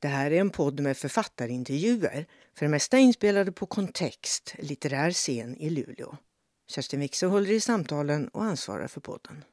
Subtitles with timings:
[0.00, 2.26] Det här är en podd med författarintervjuer,
[2.58, 6.16] för det mesta inspelade på Kontext, litterär scen i Luleå.
[6.70, 9.44] Kerstin Wixe håller i samtalen och ansvarar för podden.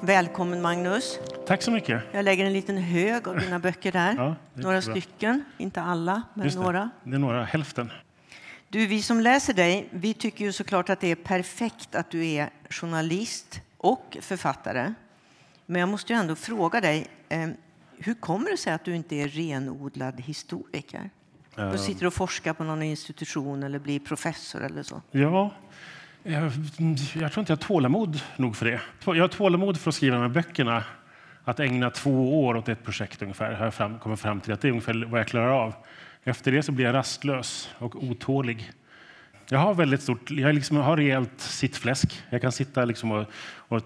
[0.00, 1.18] Välkommen Magnus.
[1.46, 2.02] Tack så mycket.
[2.12, 4.14] Jag lägger en liten hög av dina böcker där.
[4.16, 6.62] Ja, några stycken, inte alla, men Just det.
[6.62, 6.90] några.
[7.04, 7.90] Det är några, hälften.
[8.74, 12.26] Du, vi som läser dig, vi tycker ju såklart att det är perfekt att du
[12.26, 14.94] är journalist och författare.
[15.66, 17.48] Men jag måste ju ändå fråga dig, eh,
[17.98, 21.10] hur kommer det sig att du inte är renodlad historiker?
[21.56, 25.02] Du Eh, sitter och forskar på någon institution eller blir professor eller så.
[25.10, 25.50] Ja,
[26.22, 26.42] jag,
[27.14, 28.80] jag tror inte jag har tålamod nog för det.
[29.04, 30.84] Jag har tålamod för att skriva de här böckerna.
[31.44, 34.60] Att ägna två år åt ett projekt ungefär har jag fram, kommit fram till att
[34.60, 35.74] det är ungefär vad jag klarar av.
[36.24, 38.72] Efter det så blir jag rastlös och otålig.
[39.48, 42.22] Jag har väldigt stort, jag liksom har rejält sittfläsk.
[42.30, 43.82] Jag kan sitta liksom och, och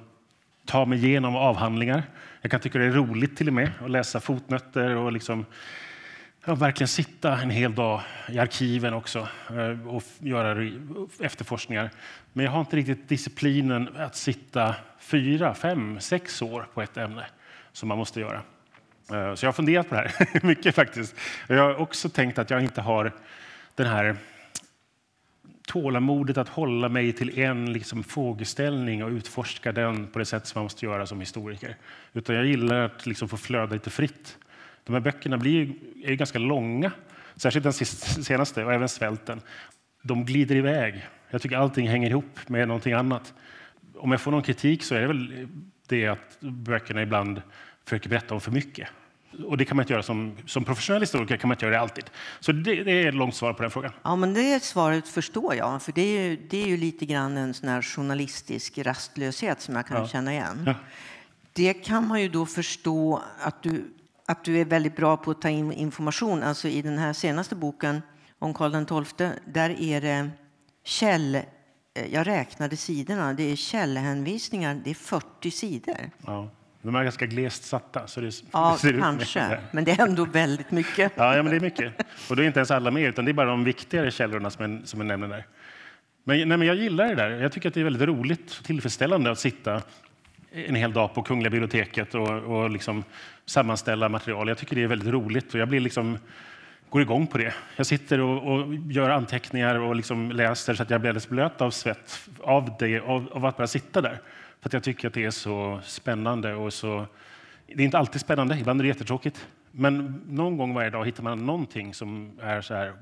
[0.67, 2.03] ta mig igenom avhandlingar.
[2.41, 5.45] Jag kan tycka det är roligt till och med att läsa fotnötter och liksom
[6.49, 10.71] Ja, verkligen sitta en hel dag i arkiven också eh, och göra
[11.21, 11.91] efterforskningar.
[12.33, 17.27] Men jag har inte riktigt disciplinen att sitta fyra, fem, sex år på ett ämne
[17.73, 18.43] som man måste göra.
[19.13, 21.15] Eh, så jag har funderat på det här mycket faktiskt.
[21.47, 23.13] Jag har också tänkt att jag inte har
[23.75, 24.17] den här
[25.67, 30.59] tålamodet att hålla mig till en liksom, frågeställning och utforska den på det sätt som
[30.59, 31.77] man måste göra som historiker.
[32.13, 34.39] Utan jag gillar att liksom, få flöda lite fritt.
[34.85, 35.73] De här böckerna blir ju,
[36.05, 36.93] är ju ganska långa,
[37.37, 39.41] särskilt den senaste och även Svälten.
[40.03, 41.07] De glider iväg.
[41.31, 43.35] Jag tycker allting hänger ihop med någonting annat.
[43.97, 45.49] Om jag får någon kritik så är det väl
[45.89, 47.43] det att böckerna ibland
[47.85, 48.89] försöker berätta om för mycket.
[49.47, 51.81] Och det kan man inte göra som, som professionell historiker, kan man inte göra det
[51.81, 52.05] alltid.
[52.41, 53.93] Så det, det är ett långt svar på den frågan.
[54.03, 57.37] Ja, men det svaret förstår jag, för det är ju, det är ju lite grann
[57.37, 60.09] en sån journalistisk rastlöshet som jag kan Ja.
[60.09, 60.63] känna igen.
[60.67, 60.75] Ja.
[61.53, 63.85] Det kan man ju då förstå att du,
[64.27, 66.43] att du är väldigt bra på att ta in information.
[66.43, 68.03] Alltså i den här senaste boken
[68.39, 70.31] om Karl XII, där är det
[70.85, 71.35] käll...
[71.35, 71.43] eh,
[72.13, 73.33] Jag räknade sidorna.
[73.33, 74.81] Det är källhänvisningar.
[74.85, 76.11] Det är 40 sidor.
[76.27, 76.51] Ja.
[76.89, 78.07] De är ganska glest satta.
[78.07, 79.59] Så det Ja, ut- kanske.
[79.71, 81.13] Men det är ändå väldigt mycket.
[81.17, 81.93] Ja, ja, men det är mycket.
[82.31, 84.73] Och då är inte ens alla med, utan det är bara de viktigare källorna som
[84.73, 85.47] jag, som jag nämner där.
[86.25, 87.31] Men, nej, men jag gillar det där.
[87.31, 89.83] Jag tycker att det är väldigt roligt och tillfredsställande att sitta
[90.53, 93.05] en hel dag på Kungliga biblioteket och, och liksom
[93.47, 94.49] sammanställa material.
[94.49, 96.19] Jag tycker det är väldigt roligt och jag blir liksom,
[96.91, 97.55] går igång på det.
[97.77, 101.61] Jag sitter och, och gör anteckningar och liksom läser så att jag blir alldeles blöt
[101.61, 104.19] av svett av, det, av, av att bara sitta där.
[104.61, 107.07] För att jag tycker att det är så spännande och så...
[107.67, 109.49] Det är inte alltid spännande, ibland är det jättetråkigt.
[109.71, 112.93] Men någon gång varje dag hittar man någonting som är så här,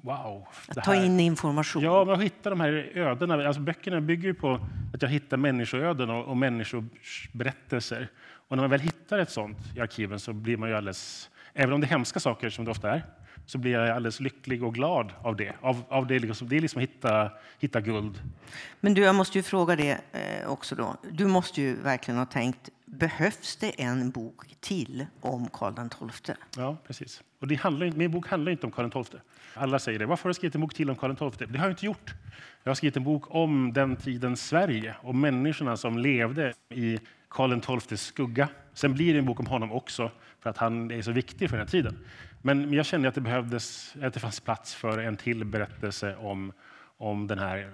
[0.00, 0.46] wow.
[0.68, 1.82] Att ta in information.
[1.82, 3.46] Ja, men att hitta de här ödena.
[3.46, 4.60] Alltså böckerna bygger ju på
[4.94, 8.08] att jag hittar människoöden och, och människors berättelser.
[8.48, 11.72] Och när man väl hittar ett sånt i arkiven så blir man ju alldeles, även
[11.72, 13.02] om det är hemska saker som det ofta är,
[13.46, 15.52] så blir jag alldeles lycklig och glad av det.
[15.60, 18.22] Av, av det, liksom, det är liksom att hitta, hitta guld.
[18.80, 20.96] Men du, jag måste ju fråga det eh, också då.
[21.10, 25.74] Du måste ju verkligen ha tänkt, behövs det en bok till om Karl
[26.10, 26.36] XII?
[26.56, 27.22] Ja, precis.
[27.40, 29.20] Och det handlar, min bok handlar inte om Karl XII.
[29.54, 30.06] Alla säger det.
[30.06, 31.46] Varför har du skrivit en bok till om Karl XII?
[31.50, 32.14] Det har jag inte gjort.
[32.62, 37.60] Jag har skrivit en bok om den tidens Sverige och människorna som levde i Karl
[37.80, 38.48] XIIs skugga.
[38.74, 41.56] Sen blir det en bok om honom också, för att han är så viktig för
[41.56, 41.98] den här tiden.
[42.46, 46.52] Men jag kände att det behövdes, att det fanns plats för en till berättelse om,
[46.98, 47.72] om den här,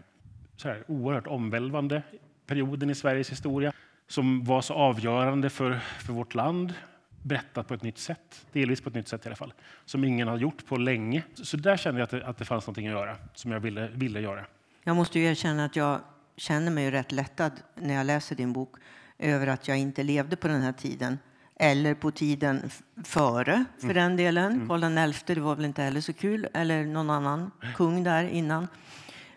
[0.56, 2.02] så här oerhört omvälvande
[2.46, 3.72] perioden i Sveriges historia
[4.08, 6.74] som var så avgörande för, för vårt land
[7.22, 10.28] berättat på ett nytt sätt, delvis på ett nytt sätt i alla fall, som ingen
[10.28, 11.22] har gjort på länge.
[11.34, 13.88] Så där kände jag att det, att det fanns någonting att göra, som jag ville,
[13.88, 14.44] ville göra.
[14.84, 16.00] Jag måste ju erkänna att jag
[16.36, 18.76] känner mig rätt lättad när jag läser din bok
[19.18, 21.18] över att jag inte levde på den här tiden.
[21.56, 22.70] Eller på tiden
[23.04, 24.68] före, för den delen.
[24.68, 26.48] Karl XI, det var väl inte heller så kul.
[26.54, 28.68] Eller någon annan kung där innan.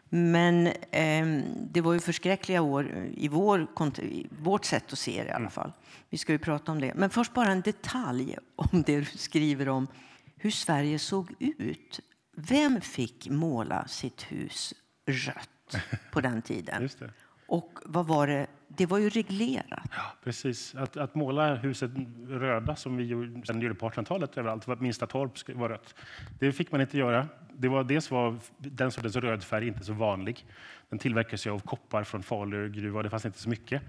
[0.09, 3.67] Men ehm, det var ju förskräckliga år i, vår,
[4.01, 5.71] i vårt sätt att se det i alla fall.
[6.09, 6.93] Vi ska ju prata om det.
[6.95, 9.87] Men först bara en detalj om det du skriver om
[10.37, 11.99] hur Sverige såg ut.
[12.37, 14.73] Vem fick måla sitt hus
[15.05, 15.77] rött
[16.11, 16.89] på den tiden?
[17.47, 18.47] Och vad var det
[18.77, 19.89] det var ju reglerat.
[19.91, 20.75] Ja, precis.
[20.75, 21.91] Att, att måla huset
[22.29, 25.95] röda, som vi gjorde, sen gjorde på 1800-talet överallt, var minsta torp var rött.
[26.39, 27.27] Det fick man inte göra.
[27.57, 30.45] Det var, dels var den sortens rödfärg inte så vanlig.
[30.89, 33.03] Den tillverkades av koppar från Falu gruva.
[33.03, 33.81] Det fanns inte så mycket.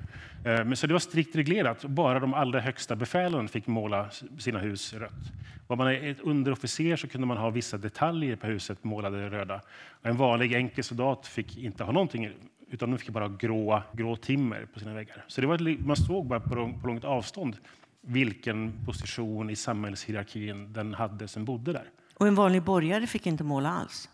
[0.45, 1.85] Eh, men så det var strikt reglerat.
[1.85, 5.33] Bara de allra högsta befälen fick måla sina hus rött.
[5.67, 9.61] Var man ett underofficer så kunde man ha vissa detaljer på huset målade röda.
[10.03, 12.31] En vanlig enkel soldat fick inte ha någonting
[12.71, 15.25] utan de fick bara grå, grå timmer på sina väggar.
[15.29, 16.49] Så det var, man såg bara på,
[16.81, 17.57] på långt avstånd
[18.01, 21.91] vilken position i samhällshierarkin den hade som bodde där.
[22.15, 24.09] Och en vanlig borgare fick inte måla alls?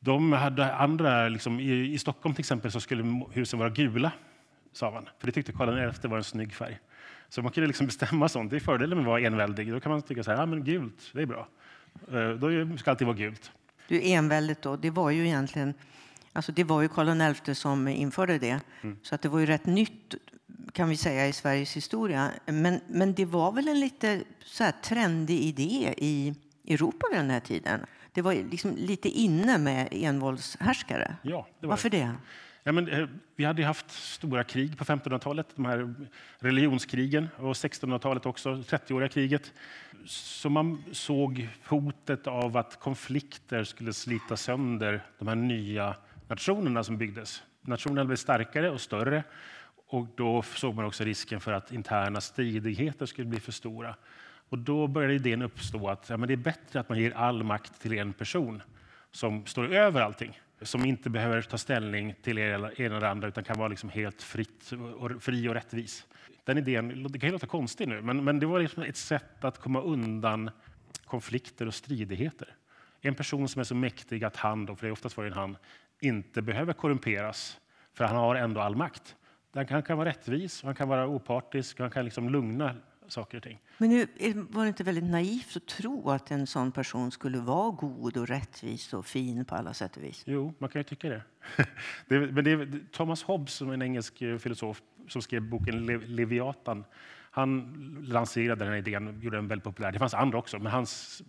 [0.00, 4.12] De hade andra, liksom, i, i, Stockholm till exempel så skulle husen vara gula,
[4.72, 5.08] sa man.
[5.18, 6.78] För det tyckte Karl XI var en snygg färg.
[7.28, 8.50] Så man kunde liksom bestämma sånt.
[8.50, 9.72] Det är fördelen med att vara enväldig.
[9.72, 11.48] Då kan man tycka så här, ja men gult, det är bra.
[12.12, 13.52] Eh, då ska alltid vara gult.
[13.88, 15.74] Du, enväldigt då, det var ju egentligen,
[16.34, 18.60] alltså det var ju Karl XI som införde det.
[18.82, 18.98] Mm.
[19.02, 20.14] Så att det var ju rätt nytt
[20.72, 22.30] kan vi säga i Sveriges historia.
[22.46, 26.34] Men, men det var väl en lite så här trendig idé i
[26.68, 27.80] Europa vid den här tiden.
[28.12, 31.16] Det var liksom lite inne med envåldshärskare.
[31.22, 32.14] Ja, det Varför det?
[32.62, 35.94] Ja, men, eh, vi hade haft stora krig på 1500-talet, de här
[36.38, 39.52] religionskrigen och 1600-talet också, 30-åriga kriget.
[40.06, 45.96] Så man såg hotet av att konflikter skulle slita sönder de här nya
[46.28, 47.42] nationerna som byggdes.
[47.60, 49.24] Nationerna blev starkare och större
[49.86, 53.96] och då såg man också risken för att interna stridigheter skulle bli för stora.
[54.48, 57.42] Och då började idén uppstå att ja, men det är bättre att man ger all
[57.42, 58.62] makt till en person
[59.10, 60.40] som står över allting.
[60.62, 64.72] Som inte behöver ta ställning till ena eller andra utan kan vara liksom helt fritt
[64.98, 66.06] och, fri och rättvis.
[66.44, 69.44] Den idén det kan ju låta konstigt nu, men, men det var liksom ett sätt
[69.44, 70.50] att komma undan
[71.04, 72.56] konflikter och stridigheter.
[73.00, 75.32] En person som är så mäktig att han, då, för det är oftast var en
[75.32, 75.56] han,
[76.00, 77.60] inte behöver korrumperas,
[77.94, 79.16] för han har ändå all makt.
[79.54, 82.76] Han kan vara rättvis, han kan vara opartisk, han kan liksom lugna
[83.08, 83.60] saker och ting.
[83.78, 84.06] Men nu,
[84.50, 88.28] var det inte väldigt naivt att tro att en sån person skulle vara god och
[88.28, 90.22] rättvis och fin på alla sätt och vis?
[90.26, 91.22] Jo, man kan ju tycka det.
[92.06, 95.98] det, men det Thomas Hobbes, som är en engelsk eh, filosof som skrev boken Le
[95.98, 96.84] Leviatan,
[97.30, 97.74] han
[98.08, 99.92] lanserade den här idén gjorde den väldigt populär.
[99.92, 101.22] Det fanns andra också, men hans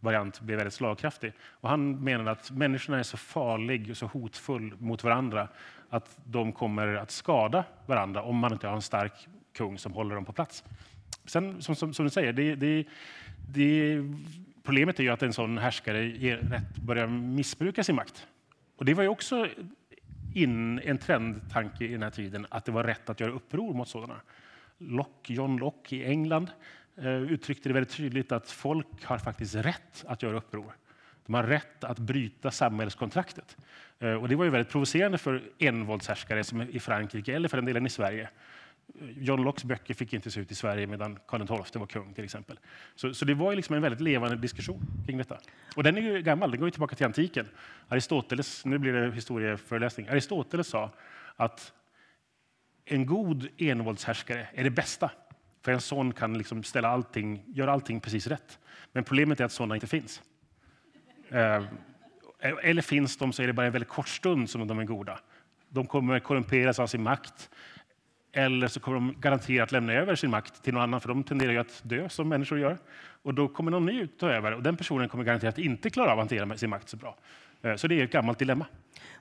[0.00, 1.32] variant blev väldigt slagkraftig.
[1.40, 5.48] Och han menade att människorna är så farlig och så hotfull mot varandra
[5.90, 10.14] att de kommer att skada varandra om man inte har en stark kung som håller
[10.14, 10.64] dem på plats.
[11.24, 12.84] Sen, som, som, som du säger, det, det,
[13.48, 13.98] det,
[14.62, 18.26] problemet är ju att en sån härskare rätt börjar missbruka sin makt.
[18.76, 19.48] Och det var ju också
[20.34, 23.88] in, en trendtanke i den här tiden att det var rätt att göra uppror mot
[23.88, 24.20] sådana.
[24.78, 26.50] Locke, John Locke i England
[27.02, 30.76] Eh, uttryckte det väldigt tydligt att folk har faktiskt rätt att göra uppror.
[31.26, 33.56] De har rätt att bryta samhällskontraktet.
[33.98, 37.64] Eh, och det var ju väldigt provocerande för envåldshärskare som i Frankrike eller för den
[37.64, 38.28] delen i Sverige
[39.00, 42.14] eh, John Lockes böcker fick inte se ut i Sverige medan Karl XII var kung.
[42.14, 42.58] till exempel.
[42.94, 45.38] Så, så det var liksom en väldigt levande diskussion kring detta.
[45.76, 47.48] Och den är ju gammal, den går ju tillbaka till antiken.
[47.88, 50.08] Aristoteles, nu blir det historieföreläsning.
[50.08, 50.90] Aristoteles sa
[51.36, 51.72] att
[52.84, 55.10] en god envåldshärskare är det bästa.
[55.62, 58.58] För en sån kan liksom ställa allting, göra allting precis rätt.
[58.92, 60.22] Men problemet är att sådana inte finns.
[61.28, 61.62] Eh,
[62.40, 64.84] e-, eller finns de så är det bara en väldigt kort stund som de är
[64.84, 65.18] goda.
[65.68, 67.50] De kommer korrumperas av sin makt
[68.32, 71.52] eller så kommer de garanterat lämna över sin makt till någon annan, för de tenderar
[71.52, 72.78] ju att dö som människor gör.
[73.22, 76.18] Och då kommer någon ny ta över och den personen kommer garanterat inte klara av
[76.18, 77.16] att hantera sin makt så bra.
[77.62, 78.66] Eh, så det är ett gammalt dilemma.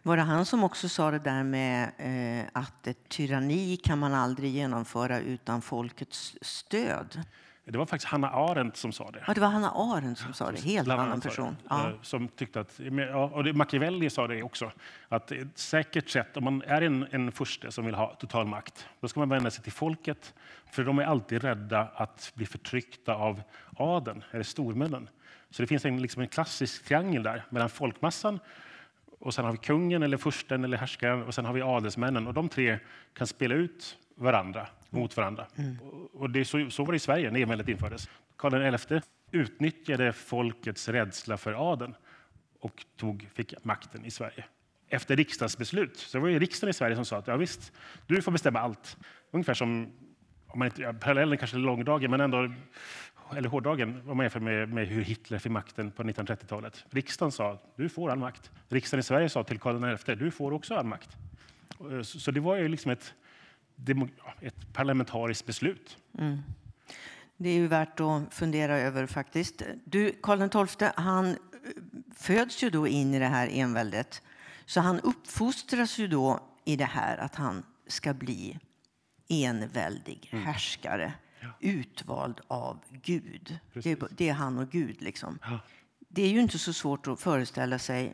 [0.03, 4.13] Var det han som också sa det där med eh, att ett tyranni kan man
[4.13, 7.23] aldrig genomföra utan folkets stöd?
[7.71, 9.23] Det var faktiskt Hanna Arendt som sa det.
[9.27, 10.59] Ja, det var Hanna Arendt som sa det.
[10.61, 11.57] Helt annan person.
[11.69, 11.87] Ja.
[11.87, 12.79] Eh, som tyckte att,
[13.33, 14.71] och Machiavelli sa det också,
[15.09, 18.87] att ett säkert sätt, om man är en, en furste som vill ha total makt,
[18.99, 20.33] då ska man vända sig till folket.
[20.71, 23.41] För de är alltid rädda att bli förtryckta av
[23.77, 25.09] adeln, eller stormännen.
[25.49, 28.39] Så det finns en, liksom en klassisk triangel där mellan folkmassan
[29.19, 32.27] och sen har vi kungen, eller fursten eller härskaren och sen har vi adelsmännen.
[32.27, 32.79] Och de tre
[33.13, 35.47] kan spela ut varandra mot varandra.
[35.55, 35.77] Mm.
[36.13, 38.09] Och det, så, så var det i Sverige när enväldet infördes.
[38.37, 41.95] Karl XI utnyttjade folkets rädsla för adeln
[42.59, 44.45] och tog, fick makten i Sverige.
[44.87, 45.97] Efter riksdagsbeslut.
[45.97, 47.73] Så det var ju riksdagen i Sverige som sa att ja, visst,
[48.07, 48.97] du får bestämma allt.
[49.31, 49.91] Ungefär som,
[50.47, 52.53] om man inte, ja, parallellen kanske är långdragen, men ändå
[53.37, 56.85] eller hårdragen om man jämför med, med hur Hitler fick makten på 1930-talet.
[56.89, 58.51] Riksdagen sa du får all makt.
[58.69, 61.09] Riksdagen i Sverige sa till Karl XI du får också all makt.
[62.03, 63.13] Så, så det var ju liksom ett
[64.41, 65.97] ett parlamentariskt beslut.
[66.17, 66.37] Mm.
[67.37, 69.61] Det är ju värt att fundera över faktiskt.
[69.85, 71.35] Du, Karl XII, han eh,
[72.15, 74.21] föds ju då in i det här enväldet.
[74.65, 78.59] Så han uppfostras ju då i det här att han ska bli
[79.27, 81.13] enväldig härskare
[81.59, 83.59] utvald av Gud.
[83.73, 85.01] Det är, det är han och Gud.
[85.01, 85.39] Liksom.
[85.41, 85.59] Ja.
[86.09, 88.13] Det är ju inte så svårt att föreställa sig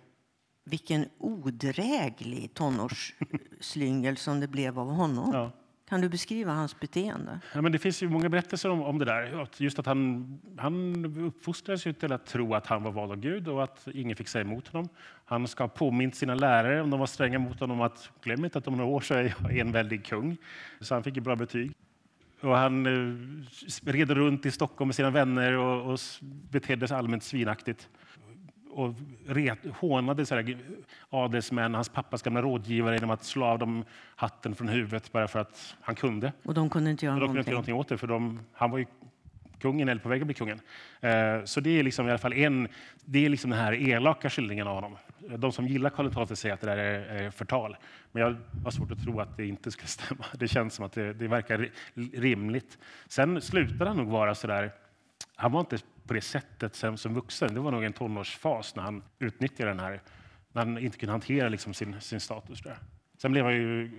[0.63, 5.29] vilken odräglig tonårsslyngel som det blev av honom.
[5.33, 5.51] Ja.
[5.89, 7.39] Kan du beskriva hans beteende?
[7.53, 9.47] Ja, men det finns ju många berättelser om, om det där.
[9.57, 13.47] Just att han, han uppfostrades ju till att tro att han var vald av Gud
[13.47, 14.89] och att ingen fick säga emot honom.
[15.25, 18.57] Han ska ha påmint sina lärare, om de var stränga mot honom, att glöm inte
[18.57, 20.37] att om några år så är jag en väldig kung.
[20.79, 21.71] Så han fick ju bra betyg.
[22.45, 25.99] Och han eh, red runt i Stockholm med sina vänner och, och
[26.51, 27.89] betedde sig allmänt svinaktigt.
[28.69, 28.93] Och
[29.27, 30.57] ret, hånade så här,
[31.09, 33.85] adelsmän, hans pappas gamla rådgivare genom att slå av dem
[34.15, 36.33] hatten från huvudet bara för att han kunde.
[36.43, 38.71] Och de kunde inte göra de kunde inte göra någonting åt det, för de, han
[38.71, 38.85] var ju
[39.59, 40.61] kungen eller på väg att bli kungen.
[41.01, 42.67] Eh, så det är liksom i alla fall en,
[43.05, 44.97] det är liksom den här elaka skildringen av honom.
[45.37, 47.77] De som gillar Karl XII säger att det där är, förtal.
[48.11, 50.25] Men jag har svårt att tro att det inte skulle stämma.
[50.33, 51.69] Det känns som att det, det verkar
[52.13, 52.77] rimligt.
[53.07, 54.71] Sen slutade han nog vara så där
[55.35, 57.53] han var inte på det sättet sen som vuxen.
[57.53, 60.01] Det var nog en tonårsfas när han utnyttjade den här,
[60.51, 62.61] när han inte kunde hantera liksom sin, sin status.
[62.61, 62.77] Där.
[63.17, 63.91] Sen blev han ju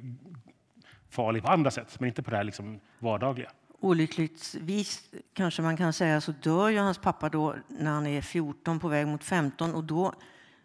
[1.11, 3.51] farlig på andra sätt, men inte på det här liksom vardagliga.
[3.81, 5.03] Olyckligtvis
[5.33, 8.89] kanske man kan säga så dör ju hans pappa då när han är 14 på
[8.89, 10.13] väg mot 15 och då,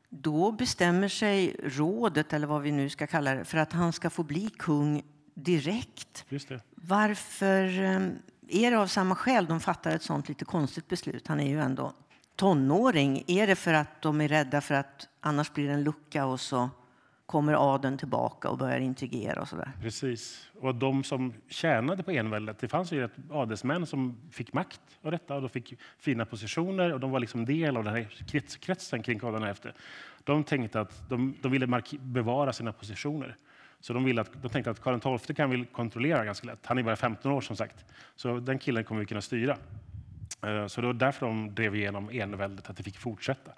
[0.10, 4.10] då bestämmer sig rådet, eller vad vi nu ska kalla det, för att han ska
[4.10, 5.03] få bli kung
[5.34, 6.25] direkt.
[6.75, 8.00] Varför eh,
[8.48, 11.27] är det av samma skäl de fattar ett sånt lite konstigt beslut?
[11.27, 11.94] Han är ju ändå
[12.36, 13.24] tonåring.
[13.27, 16.39] Är det för att de är rädda för att annars blir det en lucka och
[16.39, 16.70] så
[17.31, 19.71] kommer adeln tillbaka och börjar integrera och sådär?
[19.81, 20.50] Precis.
[20.59, 25.11] Och de som tjänade på enväldet, det fanns ju ett adelsmän som fick makt av
[25.11, 28.55] detta och de fick fina positioner och de var liksom del av den här krets,
[28.55, 29.73] kretsen kring Karl efter.
[30.23, 33.35] De tänkte att de, de ville bevara sina positioner.
[33.79, 36.65] Så de, ville att, de tänkte att Karl XII kan vi kontrollera ganska lätt.
[36.65, 37.85] Han är bara 15 år som sagt.
[38.15, 39.57] Så den killen kommer vi kunna styra.
[40.45, 43.51] Eh, så det var därför de drev igenom enväldet, att det fick fortsätta,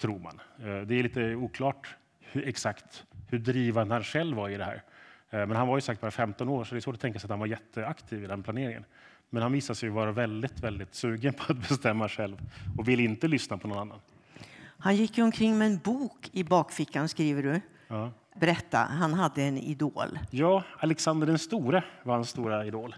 [0.00, 0.40] tror man.
[0.58, 1.96] Eh, det är lite oklart
[2.32, 4.82] hur, exakt hur drivande han själv var i det här.
[5.30, 7.18] Eh, Men han var ju sagt bara 15 år, så det är svårt att tänka
[7.18, 8.84] sig att han var jätteaktiv i den planeringen.
[9.30, 12.36] Men han visade sig vara väldigt, väldigt sugen på att bestämma själv
[12.78, 13.98] och vill inte lyssna på någon annan.
[14.78, 17.60] Han gick ju omkring med en bok i bakfickan, skriver du.
[17.88, 18.10] Ja.
[18.40, 20.18] Berätta, han hade en idol.
[20.30, 22.94] Ja, Alexander den store var hans stora idol.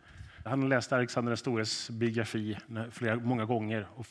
[0.46, 2.58] Han läste Alexander den stores biografi
[2.90, 4.06] flera, många gånger och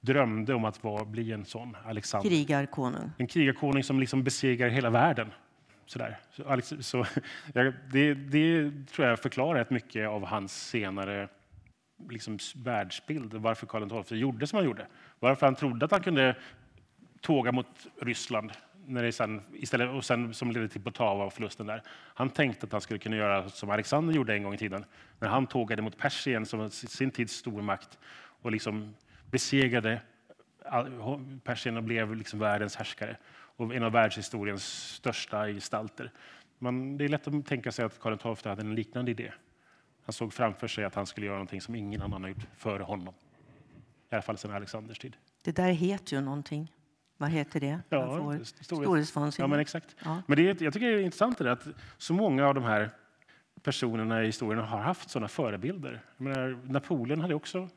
[0.00, 2.30] drömde om att vara, bli en sån Alexander.
[2.30, 3.10] Krigarkonung.
[3.18, 5.30] En krigarkonung som liksom besegrar hela världen.
[5.86, 6.18] Sådär.
[6.30, 7.06] Så, Alex, så,
[7.54, 11.28] ja, det, det tror jag förklarar rätt mycket av hans senare
[12.10, 13.34] liksom, världsbild.
[13.34, 14.86] Varför Karl XII gjorde som han gjorde.
[15.20, 16.36] Varför han trodde att han kunde
[17.20, 18.52] tåga mot Ryssland
[18.88, 21.66] när det sen, istället, och sen, som ledde till Poltava-förlusten.
[21.66, 21.82] där.
[21.88, 24.84] Han tänkte att han skulle kunna göra som Alexander gjorde en gång i tiden.
[25.18, 27.98] När han tågade mot Persien som sin tids stormakt
[28.42, 28.94] och liksom
[29.30, 30.00] besegrade
[31.44, 34.64] Persien och blev liksom världens härskare och en av världshistoriens
[34.94, 36.12] största gestalter.
[36.58, 39.32] Men det är lätt att tänka sig att Karl XII hade en liknande idé.
[40.04, 42.82] Han såg framför sig att han skulle göra någonting som ingen annan har gjort före
[42.82, 43.14] honom.
[44.10, 45.16] I alla fall sedan Alexanders tid.
[45.42, 46.72] Det där heter ju någonting.
[47.20, 47.78] Vad heter det?
[47.88, 49.44] Ja, Storhetsvansinne.
[49.44, 49.96] Ja, men exakt.
[50.04, 50.22] Ja.
[50.26, 51.66] Men det är, jag tycker det är intressant det att
[51.98, 52.90] så många av de här
[53.62, 56.00] personerna i historien har haft sådana förebilder.
[56.16, 57.68] Menar, Napoleon hade också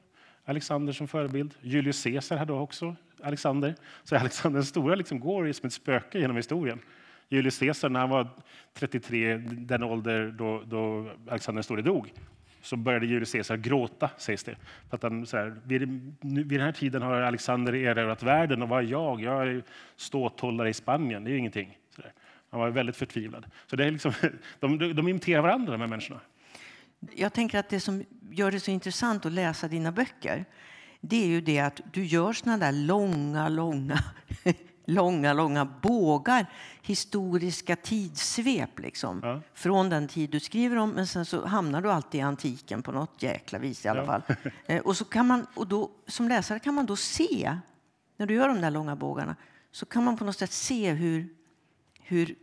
[0.45, 1.53] Alexander som förebild.
[1.62, 3.75] Julius Caesar hade också Alexander.
[4.03, 6.79] Så Alexander den stora liksom går som ett spöke genom historien.
[7.29, 8.27] Julius Caesar, när han var
[8.74, 12.13] 33, den ålder då, då Alexander den store dog,
[12.61, 14.55] så började Julius Caesar gråta, sägs det.
[14.89, 15.87] För att han, så här, vid,
[16.21, 19.21] nu- vid den här tiden har Alexander erövrat världen och vad är jag?
[19.21, 19.63] Jag är
[19.95, 21.77] ståthållare i Spanien, det är ju ingenting.
[21.95, 22.13] Så där.
[22.49, 23.45] Han var väldigt förtvivlad.
[23.67, 24.13] Så det är liksom,
[24.59, 26.19] de, de, de imiterar varandra, de här människorna.
[27.15, 30.45] Jag tänker att det som gör det så intressant att läsa dina böcker
[31.01, 33.99] det är ju det att du gör såna där långa, långa,
[34.91, 36.45] långa, långa bågar,
[36.81, 39.19] historiska tidssvep liksom.
[39.24, 39.41] Ja.
[39.53, 42.91] Från den tid du skriver om, men sen så hamnar du alltid i antiken på
[42.91, 44.05] något jäkla vis i alla Ja.
[44.05, 44.21] fall.
[44.65, 47.57] Eh, och så kan man, och då, som läsare kan man då se,
[48.17, 49.36] när du gör de där långa bågarna,
[49.71, 51.29] så kan man på något sätt se hur,
[52.01, 52.36] hur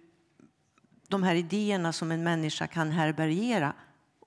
[1.08, 3.72] de här idéerna som en människa kan härbärgera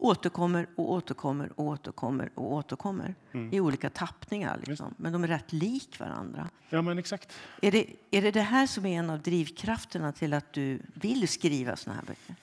[0.02, 3.16] återkommer och återkommer och återkommer och återkommer
[3.52, 4.60] i olika tappningar.
[4.64, 4.96] Liksom.
[4.98, 6.50] Men de är rätt lik varandra.
[6.70, 7.34] Ja, men exakt.
[7.62, 11.28] Är det, är det det här som är en av drivkrafterna till att du vill
[11.28, 12.36] skriva såna här böcker?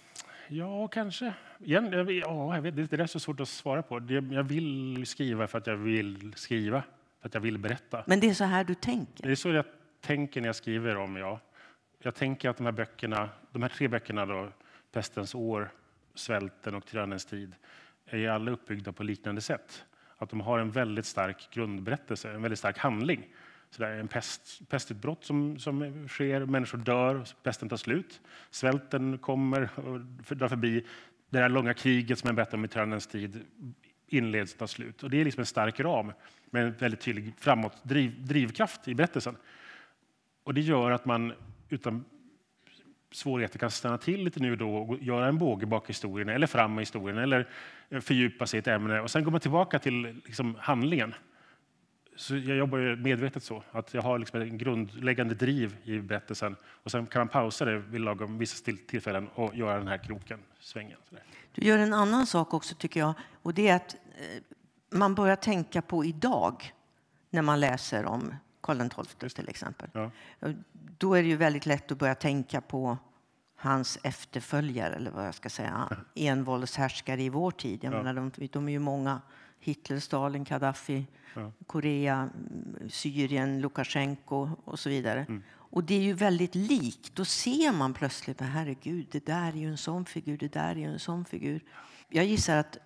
[0.48, 1.32] Ja, kanske.
[1.58, 4.02] Igen, jag, ja, jag vet, det det är så svårt att svara på.
[4.30, 6.82] Jag vill skriva för att jag vill skriva,
[7.20, 8.04] för att jag vill berätta.
[8.06, 9.24] Men det är så här du tänker?
[9.24, 9.64] Det är så jag
[10.00, 11.40] tänker när jag skriver om, ja.
[12.02, 14.48] Jag tänker att de här böckerna, de här tre böckerna då,
[14.92, 15.70] Pestens år,
[16.18, 17.54] svälten och tyrannens tid
[18.06, 19.84] är alla uppbyggda på liknande sätt.
[20.16, 23.26] Att de har en väldigt stark grundberättelse, en väldigt stark handling.
[23.70, 28.20] Så det är en pest, pestutbrott som, som sker, människor dör, pesten tar slut.
[28.50, 29.68] Svälten kommer
[30.28, 30.86] och drar förbi.
[31.30, 33.44] Det här långa kriget som jag berättade om i tyrannens tid
[34.06, 35.02] inleds och tar slut.
[35.02, 36.12] Och det är liksom en stark ram
[36.50, 39.36] med en väldigt tydlig framåt driv, drivkraft i berättelsen.
[40.44, 41.32] Och det gör att man
[41.68, 42.04] utan
[43.10, 46.46] svårigheter kan stanna till lite nu och då och göra en båge bak historien eller
[46.46, 47.48] fram i historien eller
[48.00, 51.14] fördjupa sig i ett ämne och sen går man tillbaka till liksom handlingen.
[52.16, 56.90] Så jag jobbar medvetet så, att jag har liksom en grundläggande driv i berättelsen och
[56.90, 60.98] sen kan man pausa det vid lagom vissa tillfällen och göra den här kroken, svängen.
[61.54, 64.42] Du gör en annan sak också tycker jag och det är att eh,
[64.90, 66.72] man börjar tänka på idag
[67.30, 69.88] när man läser om Karl XII till exempel.
[69.92, 70.10] Ja.
[70.98, 72.98] Då är det ju väldigt lätt att börja tänka på
[73.56, 77.84] hans efterföljare, eller vad jag ska säga, envåldshärskare i vår tid.
[77.84, 78.02] Jag ja.
[78.02, 79.20] menar, de, de är ju många.
[79.60, 81.52] Hitler, Stalin, Gaddafi, ja.
[81.66, 82.28] Korea,
[82.90, 85.26] Syrien, Lukasjenko och så vidare.
[85.28, 85.42] Mm.
[85.50, 87.14] Och det är ju väldigt likt.
[87.14, 90.76] Då ser man plötsligt, herregud, det där är ju en sån figur, det där är
[90.76, 91.60] ju en sån figur.
[92.08, 92.78] Jag gissar att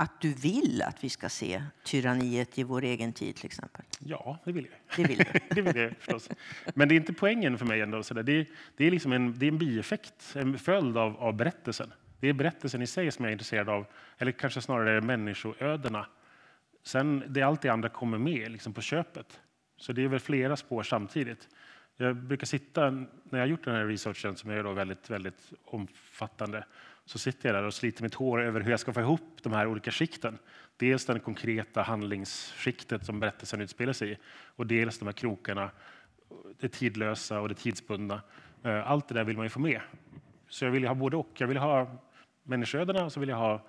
[0.00, 3.84] att du vill att vi ska se tyranniet i vår egen tid till exempel?
[3.98, 4.96] Ja, det vill jag.
[4.96, 6.28] Det vill, det vill jag förstås.
[6.74, 8.02] Men det är inte poängen för mig ändå.
[8.02, 11.36] Så det, är, det är liksom en, det är en bieffekt, en följd av, av
[11.36, 11.92] berättelsen.
[12.20, 13.86] Det är berättelsen i sig som jag är intresserad av,
[14.18, 16.06] eller kanske snarare människoödena.
[16.82, 19.40] Sen det allt det andra kommer med liksom på köpet.
[19.76, 21.48] Så det är väl flera spår samtidigt.
[21.96, 25.52] Jag brukar sitta, när jag har gjort den här researchen som är då väldigt, väldigt
[25.64, 26.64] omfattande,
[27.10, 29.52] så sitter jag där och sliter mitt hår över hur jag ska få ihop de
[29.52, 30.38] här olika skikten.
[30.76, 34.16] Dels det konkreta handlingsskiktet som berättelsen utspelar sig i
[34.56, 35.70] och dels de här krokarna,
[36.60, 38.22] det tidlösa och det tidsbundna.
[38.62, 39.80] Eh, allt det där vill man ju få med.
[40.48, 41.30] Så jag vill ha både och.
[41.38, 41.96] Jag vill ha
[42.42, 43.66] människoödena och så vill jag ha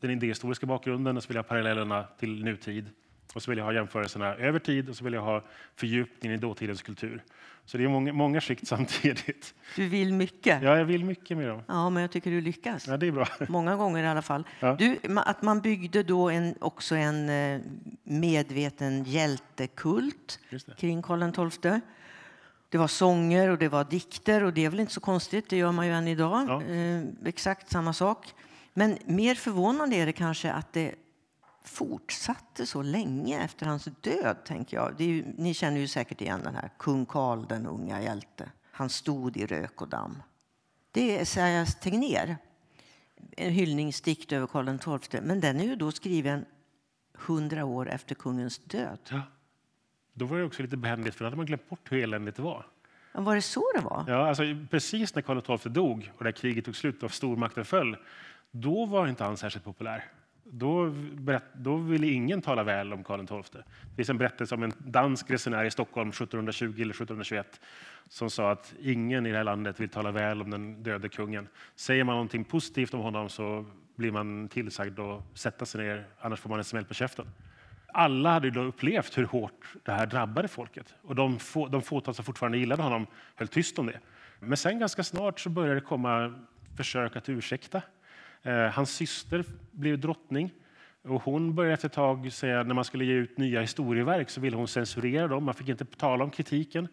[0.00, 2.90] den idéhistoriska bakgrunden och så vill jag ha parallellerna till nutid.
[3.34, 5.44] Och så vill jag ha jämförelserna över tid och så vill jag ha
[5.76, 7.22] fördjupningen i dåtidens kultur.
[7.64, 9.54] Så det är många, många skikt samtidigt.
[9.76, 10.62] Du vill mycket.
[10.62, 11.62] Ja, jag vill mycket med dem.
[11.66, 12.86] Ja, men jag tycker du lyckas.
[12.86, 13.26] Ja, det är bra.
[13.48, 14.44] Många gånger i alla fall.
[14.60, 14.76] Ja.
[14.78, 17.60] Du, att man byggde då en, också en eh,
[18.02, 20.38] medveten hjältekult
[20.76, 21.80] kring Karl XII.
[22.68, 25.56] Det var sånger och det var dikter och det är väl inte så konstigt, det
[25.56, 26.46] gör man ju än idag.
[26.48, 26.62] Ja.
[26.62, 28.26] Eh, exakt samma sak.
[28.74, 30.94] Men mer förvånande är det kanske att det
[31.64, 34.36] fortsatte så länge efter hans död.
[34.44, 35.00] tänker jag.
[35.00, 38.50] Ju, ni känner ju säkert igen den här kung Karl den unga hjälte.
[38.72, 40.22] Han stod i rök och damm.
[40.92, 42.36] Det är Esaias Tegnér,
[43.36, 45.20] en hyllningsdikt över Karl XII.
[45.20, 46.44] Men den är ju då skriven
[47.14, 48.98] hundra år efter kungens död.
[49.10, 49.22] Ja.
[50.12, 52.42] Då var det också lite behändigt, för då hade man glömt bort hur eländigt det
[52.42, 52.66] var.
[53.12, 54.04] Ja, var det så det var?
[54.08, 57.96] Ja, alltså, precis när Karl XII dog och när kriget tog slut och stormakten föll,
[58.50, 60.04] då var inte han särskilt populär.
[60.52, 60.94] Då,
[61.52, 63.62] då ville ingen tala väl om Karl XII.
[63.90, 67.60] Det finns en berättelse om en dansk resenär i Stockholm 1720 eller 1721
[68.08, 71.48] som sa att ingen i det här landet vill tala väl om den döde kungen.
[71.76, 76.40] Säger man någonting positivt om honom så blir man tillsagd att sätta sig ner, annars
[76.40, 77.26] får man en smäll på käften.
[77.86, 82.14] Alla hade då upplevt hur hårt det här drabbade folket och de, få, de fåtal
[82.14, 84.00] som fortfarande gillade honom höll tyst om det.
[84.40, 86.34] Men sen ganska snart så började det komma
[86.76, 87.82] försök att ursäkta
[88.72, 90.50] hans syster blev drottning.
[91.02, 94.40] Och hon började efter ett tag säga när man skulle ge ut nya historieverk så
[94.40, 95.44] ville hon censurera dem.
[95.44, 96.88] Man fick inte tala om kritiken.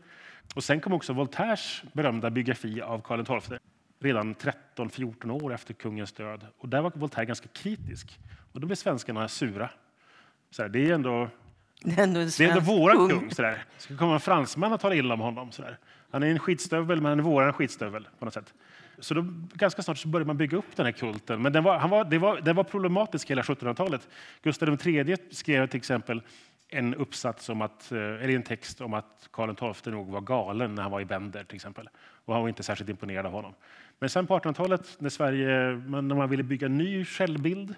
[0.55, 3.57] Och sen kom också Voltaires berömda biografi av Karl XII
[3.99, 6.45] redan 13-14 år efter kungens död.
[6.57, 8.19] Och där var Voltaire ganska kritisk.
[8.53, 9.69] Och då blev svenskarna sura.
[10.51, 11.29] Så här, det är ändå
[11.83, 13.31] det är ändå, det är ändå våran kung.
[13.31, 13.63] Sådär.
[13.77, 15.51] Ska komma en fransman och tala illa om honom.
[15.51, 15.77] Sådär.
[16.11, 18.07] Han är en skitstövel, men han är våran skitstövel.
[18.19, 18.53] på något sätt.
[18.99, 21.41] Så då, ganska snart så började man bygga upp den här kulten.
[21.41, 24.07] Men den var, han var, det var, den var problematisk hela 1700-talet.
[24.41, 26.21] Gustav III skrev till exempel
[26.69, 30.75] en uppsats om att, eh, eller en text om att Karl XII nog var galen
[30.75, 31.89] när han var i Bender till exempel.
[32.25, 33.53] Och han var inte särskilt imponerad av honom.
[33.99, 35.47] Men sen på 1800-talet när, Sverige,
[35.87, 37.75] när man ville bygga en ny självbild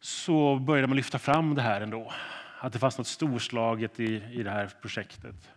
[0.00, 2.12] så började man lyfta fram det här ändå.
[2.60, 5.50] Att det fanns något storslaget i, i det här projektet.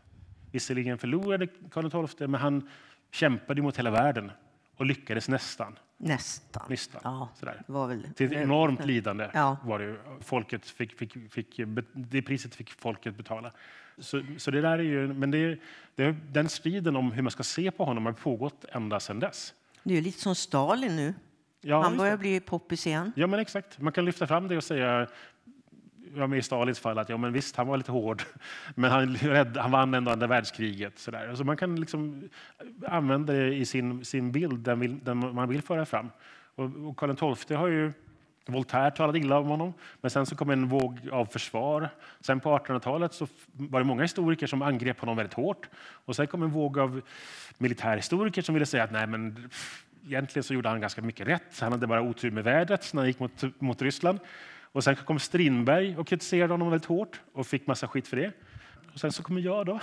[0.51, 2.69] Visserligen förlorade Karl XII, men han
[3.11, 4.31] kämpade mot hela världen
[4.77, 5.79] och lyckades nästan.
[5.97, 6.63] Nästan.
[6.69, 7.01] nästan.
[7.03, 7.61] Ja, sådär.
[7.67, 8.13] Det var väl...
[8.15, 9.57] Till ett enormt lidande ja.
[9.63, 9.97] var det.
[10.21, 11.59] Folket fick, fick, fick,
[11.93, 13.51] det priset fick folket betala.
[13.97, 15.59] Så, så det där är ju, men det,
[15.95, 19.53] det, den striden om hur man ska se på honom har pågått ända sedan dess.
[19.83, 21.13] Det är lite som Stalin nu.
[21.61, 23.11] Ja, Han börjar bli poppis igen.
[23.15, 23.79] Ja, men exakt.
[23.79, 25.07] Man kan lyfta fram det och säga
[26.15, 28.23] ja, med i Stalins fall att ja, men visst, han var lite hård,
[28.75, 29.17] men han,
[29.55, 30.99] han vann ändå andra världskriget.
[30.99, 35.35] Så Alltså man kan liksom eh, använda det i sin, sin bild, den, vill, den
[35.35, 36.09] man vill föra fram.
[36.55, 37.93] Och, och Karl XII har ju
[38.45, 41.89] Voltaire talade illa om honom, men sen så kom en våg av försvar.
[42.21, 45.69] Sen på 1800-talet så var det många historiker som angrep honom väldigt hårt.
[46.05, 47.01] Och sen kom en våg av
[47.57, 49.49] militärhistoriker som ville säga att nej, men
[50.05, 51.59] egentligen så gjorde han ganska mycket rätt.
[51.59, 54.19] Han hade bara otur med vädret när han gick mot, mot Ryssland.
[54.73, 58.31] Och sen kom Strindberg och kritiserade honom väldigt hårt och fick massa skit för det.
[58.93, 59.79] Och sen så kommer jag då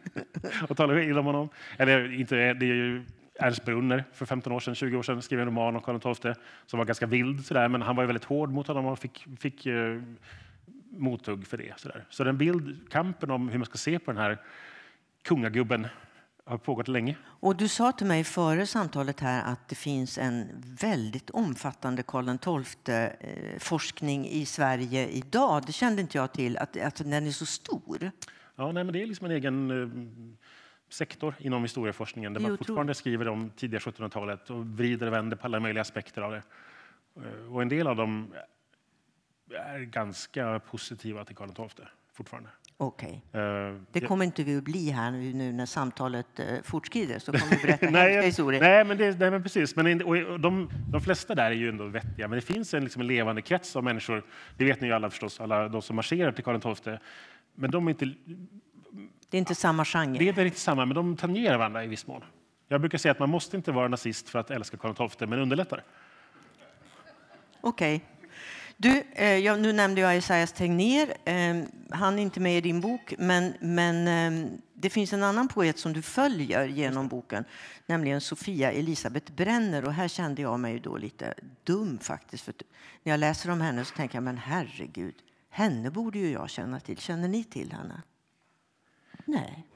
[0.68, 1.48] och talar illa om honom.
[1.78, 3.04] Eller inte, det är ju
[3.40, 6.34] Ernst Brunner för 15 år sedan, 20 år sedan skrev en roman om Karl XII
[6.66, 9.66] som var ganska vild, sådär, men han var väldigt hård mot honom och fick, fick
[9.66, 10.02] uh,
[10.90, 11.72] mothugg för det.
[11.76, 12.04] Sådär.
[12.10, 14.38] Så den bild, kampen om hur man ska se på den här
[15.22, 15.86] kungagubben
[16.44, 17.16] har pågått länge.
[17.24, 22.38] Och du sa till mig före samtalet här att det finns en väldigt omfattande Karl
[22.38, 25.62] XII-forskning i Sverige idag.
[25.66, 28.10] Det kände inte jag till, att, att den är så stor.
[28.56, 29.88] Ja, nej, men det är liksom en egen uh,
[30.88, 35.46] sektor inom historieforskningen där man fortfarande skriver om tidiga 1700-talet och vrider och vänder på
[35.46, 36.42] alla möjliga aspekter av det.
[37.50, 38.34] Och en del av dem
[39.50, 42.50] är ganska positiva till Karl XII fortfarande.
[42.76, 43.22] Okej.
[43.28, 43.42] Okay.
[43.42, 47.18] Uh, det kommer inte vi att bli här nu när samtalet uh, fortskrider.
[47.18, 48.60] Så kommer vi berätta nej, historier.
[48.60, 49.76] Nej, men, det, nej, men precis.
[49.76, 52.28] Men, och de, de flesta där är ju ändå vettiga.
[52.28, 54.24] Men det finns en, liksom, en levande krets av människor.
[54.56, 56.98] Det vet ni ju alla förstås, alla de som marscherar till Karl XII.
[57.54, 58.14] Men de är inte
[59.30, 60.18] det är inte samma genre.
[60.18, 62.24] Det är inte samma, men de tangerar varandra i viss mån.
[62.68, 65.38] Jag brukar säga att man måste inte vara nazist för att älska Karl XII, men
[65.38, 65.82] underlättar.
[67.60, 67.96] Okej.
[67.96, 68.13] Okay.
[68.76, 71.14] Du, eh, jag, nu nämnde jag Esaias Tegnér.
[71.24, 75.48] Eh, han är inte med i din bok, men, men eh, det finns en annan
[75.48, 77.44] poet som du följer genom boken,
[77.86, 79.84] nämligen Sofia Elisabeth Brenner.
[79.84, 81.34] Och här kände jag mig då lite
[81.64, 82.44] dum faktiskt.
[82.44, 82.54] För
[83.02, 85.14] när jag läser om henne så tänker jag, men herregud,
[85.50, 86.98] henne borde ju jag känna till.
[86.98, 88.02] Känner ni till henne?
[89.24, 89.66] Nej.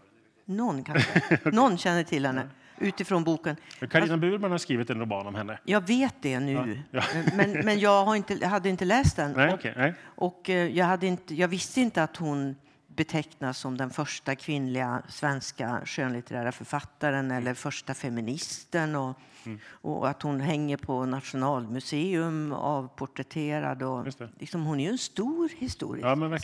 [0.45, 1.41] Någon kanske.
[1.45, 2.49] Någon känner till henne
[2.81, 3.57] utifrån boken.
[3.91, 5.59] Carina Burman har skrivit en roman om henne.
[5.65, 7.01] Jag vet det nu, ja.
[7.01, 7.03] Ja.
[7.37, 9.33] men, men jag har inte, hade inte läst den.
[9.33, 9.95] Nej, okay, nej.
[10.05, 15.03] Och eh, jag, hade inte, jag visste inte att hon betecknas som den första kvinnliga
[15.09, 19.59] svenska skönlitterära författaren eller första feministen och, mm.
[19.67, 23.83] och att hon hänger på Nationalmuseum avporträtterad.
[23.83, 24.07] Och,
[24.39, 26.09] liksom, hon är ju en stor historiker.
[26.09, 26.39] Ja, men,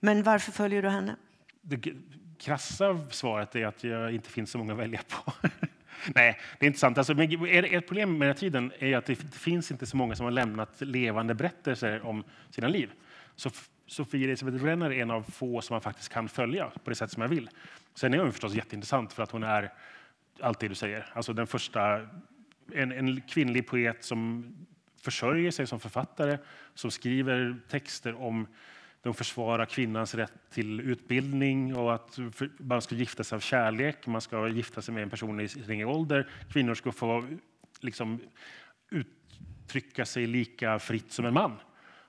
[0.00, 1.16] men varför följer du henne?
[1.68, 1.92] det
[2.38, 5.32] krassa svaret är att jag inte finns så många att välja på.
[6.14, 6.98] Nej, det är inte sant.
[6.98, 10.24] Alltså, ett problem med den här tiden är att det finns inte så många som
[10.24, 12.90] har lämnat levande berättelser om sina liv.
[13.36, 13.50] Så
[13.86, 17.10] Sofie Elisabeth Brenner är en av få som man faktiskt kan följa på det sätt
[17.10, 17.50] som jag vill.
[17.94, 19.72] Sen är hon förstås jätteintressant för att hon är
[20.40, 21.06] allt det du säger.
[21.12, 22.08] Alltså den första,
[22.72, 24.52] en, en kvinnlig poet som
[25.02, 26.38] försörjer sig som författare,
[26.74, 28.46] som skriver texter om
[29.06, 32.18] de försvarar kvinnans rätt till utbildning och att
[32.58, 34.06] man ska gifta sig av kärlek.
[34.06, 36.28] Man ska gifta sig med en person i sin ålder.
[36.52, 37.24] Kvinnor ska få
[37.80, 38.20] liksom,
[38.90, 41.52] uttrycka sig lika fritt som en man.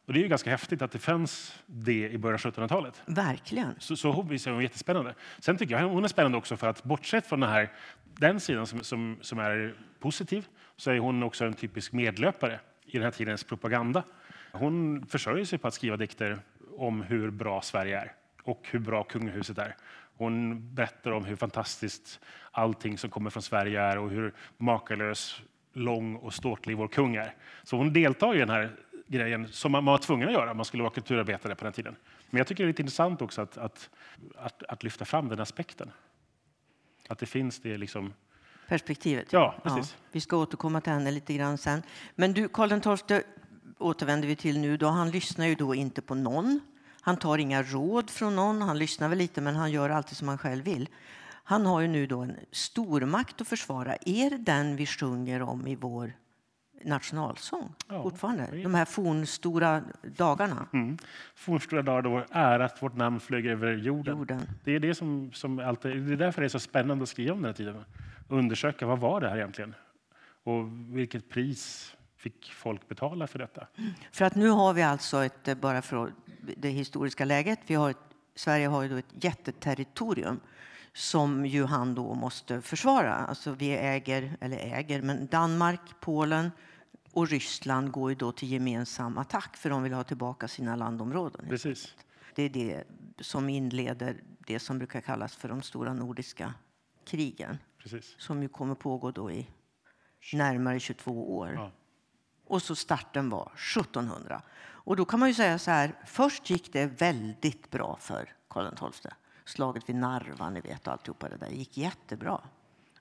[0.05, 3.01] Och det är ju ganska häftigt att det fanns det i början av 1700-talet.
[3.05, 3.75] Verkligen.
[3.79, 5.15] Så, så hon är jättespännande.
[5.39, 7.71] Sen tycker jag hon är spännande också för att bortsett från den, här,
[8.15, 12.91] den sidan som, som, som är positiv så är hon också en typisk medlöpare i
[12.91, 14.03] den här tidens propaganda.
[14.51, 16.39] Hon försörjer sig på att skriva dikter
[16.77, 18.13] om hur bra Sverige är
[18.43, 19.75] och hur bra kungahuset är.
[20.17, 22.19] Hon berättar om hur fantastiskt
[22.51, 25.41] allting som kommer från Sverige är och hur makalös,
[25.73, 27.35] lång och ståtlig vår kung är.
[27.63, 28.75] Så hon deltar i den här
[29.07, 31.95] grejen som man var tvungen att göra om man skulle vara kulturarbetare på den tiden.
[32.29, 33.89] Men jag tycker det är lite intressant också att, att,
[34.35, 35.91] att, att lyfta fram den aspekten.
[37.09, 38.13] Att det finns det liksom
[38.67, 39.33] perspektivet.
[39.33, 39.95] Ja, precis.
[39.97, 41.83] Ja, vi ska återkomma till henne lite grann sen.
[42.15, 43.21] Men du, Karl XII
[43.77, 44.77] återvänder vi till nu.
[44.77, 46.59] Då, han lyssnar ju då inte på någon.
[47.01, 48.61] Han tar inga råd från någon.
[48.61, 50.89] Han lyssnar väl lite, men han gör alltid som han själv vill.
[51.43, 53.95] Han har ju nu då en stormakt att försvara.
[54.05, 56.13] Är det den vi sjunger om i vår
[56.83, 58.61] nationalsång ja, fortfarande?
[58.63, 60.67] De här fornstora dagarna.
[60.73, 60.97] Mm.
[61.35, 64.17] Fornstora dagar då ärat vårt namn flög över jorden.
[64.17, 64.41] jorden.
[64.63, 67.33] Det är det som, som alltid, det är därför det är så spännande att skriva
[67.33, 67.83] om den här tiden.
[68.27, 69.75] Undersöka vad var det här egentligen?
[70.43, 70.63] Och
[70.97, 73.67] vilket pris fick folk betala för detta.
[74.11, 76.13] För att nu har vi alltså, ett, eh, bara för
[76.57, 77.97] det historiska läget, vi har ett,
[78.35, 80.39] Sverige har ju då ett jätteterritorium
[80.93, 83.13] som ju han då måste försvara.
[83.13, 86.51] Alltså vi äger, eller äger, men Danmark, Polen
[87.11, 91.45] och Ryssland går ju då till gemensam attack för de vill ha tillbaka sina landområden.
[91.49, 91.95] Precis.
[92.35, 92.83] Det är det
[93.19, 96.53] som inleder det som brukar kallas för de stora nordiska
[97.05, 97.57] krigen.
[97.77, 98.15] Precis.
[98.17, 99.47] Som ju kommer pågå då i
[100.33, 101.53] närmare 22 år.
[101.53, 101.71] Ja.
[102.47, 104.41] Och så starten var 1700.
[104.87, 108.91] Och då kan man ju säga så här, först gick det väldigt bra för Karl
[108.91, 109.11] XII.
[109.45, 112.41] Slaget vid Narva, ni vet, alltihopa det där gick jättebra.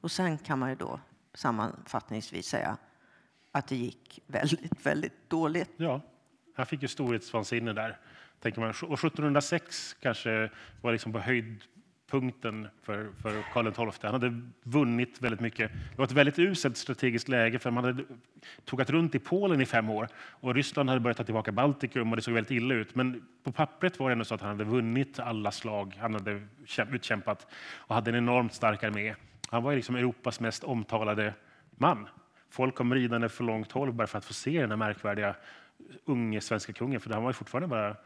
[0.01, 1.01] Och sen kan man ju då
[1.35, 2.77] sammanfattningsvis säga
[3.53, 5.71] att det gick väldigt, väldigt dåligt.
[5.77, 6.01] Ja,
[6.57, 7.99] han fick ju storhetsvansinne där.
[8.41, 8.69] Tänker man.
[8.69, 10.51] Och 1706 kanske
[10.83, 11.65] var liksom på höjd
[12.11, 14.01] punkten för, för Karl XII.
[14.03, 15.73] Han hade vunnit väldigt mycket.
[15.73, 18.05] Det var ett väldigt uselt strategiskt läge för man hade
[18.65, 22.17] tågat runt i Polen i fem år och Ryssland hade börjat ta tillbaka Baltikum och
[22.17, 22.95] det såg väldigt illa ut.
[22.95, 26.43] Men på pappret var det ändå så att han hade vunnit alla slag han hade
[26.93, 29.15] utkämpat och hade en enormt stark armé.
[29.51, 31.35] Han var liksom Europas mest omtalade
[31.71, 32.09] man.
[32.51, 35.35] Folk kom ridande för långt håll bara för att få se den här märkvärdiga
[36.05, 37.97] unge svenska kungen, för han var ju fortfarande bara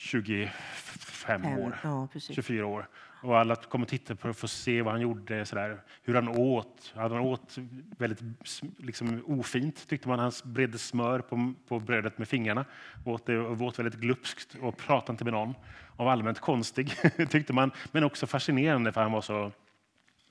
[0.00, 2.88] 25 år, ja, 24 år.
[3.22, 5.80] Och alla kom och tittade på för att se vad han gjorde, sådär.
[6.02, 6.92] hur han åt.
[6.96, 7.58] Han åt
[7.98, 8.20] väldigt
[8.78, 10.18] liksom, ofint, tyckte man.
[10.18, 12.64] Han bredde smör på, på brödet med fingrarna
[13.04, 15.54] åt det, och åt väldigt glupskt och pratade inte med någon.
[15.96, 16.92] Och var allmänt konstig,
[17.28, 19.52] tyckte man, men också fascinerande för han var så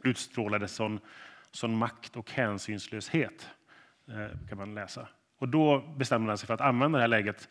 [0.04, 1.00] utstrålade sån,
[1.52, 3.50] sån makt och hänsynslöshet,
[4.08, 5.08] eh, kan man läsa.
[5.40, 7.50] Och då bestämde han sig för att använda det här läget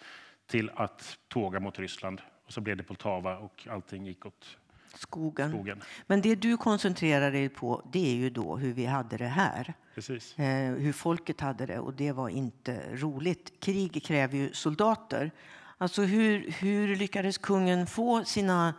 [0.48, 2.20] till att tåga mot Ryssland.
[2.46, 4.56] Och så blev det Poltava och allting gick åt
[4.94, 5.50] skogen.
[5.50, 5.82] skogen.
[6.06, 9.74] Men det du koncentrerar dig på det är ju då hur vi hade det här.
[9.94, 10.38] Precis.
[10.38, 13.61] Eh, hur folket hade det och det var inte roligt.
[13.61, 15.30] Krig kräver ju soldater.
[15.78, 18.74] Alltså hur, hur lyckades kungen få sina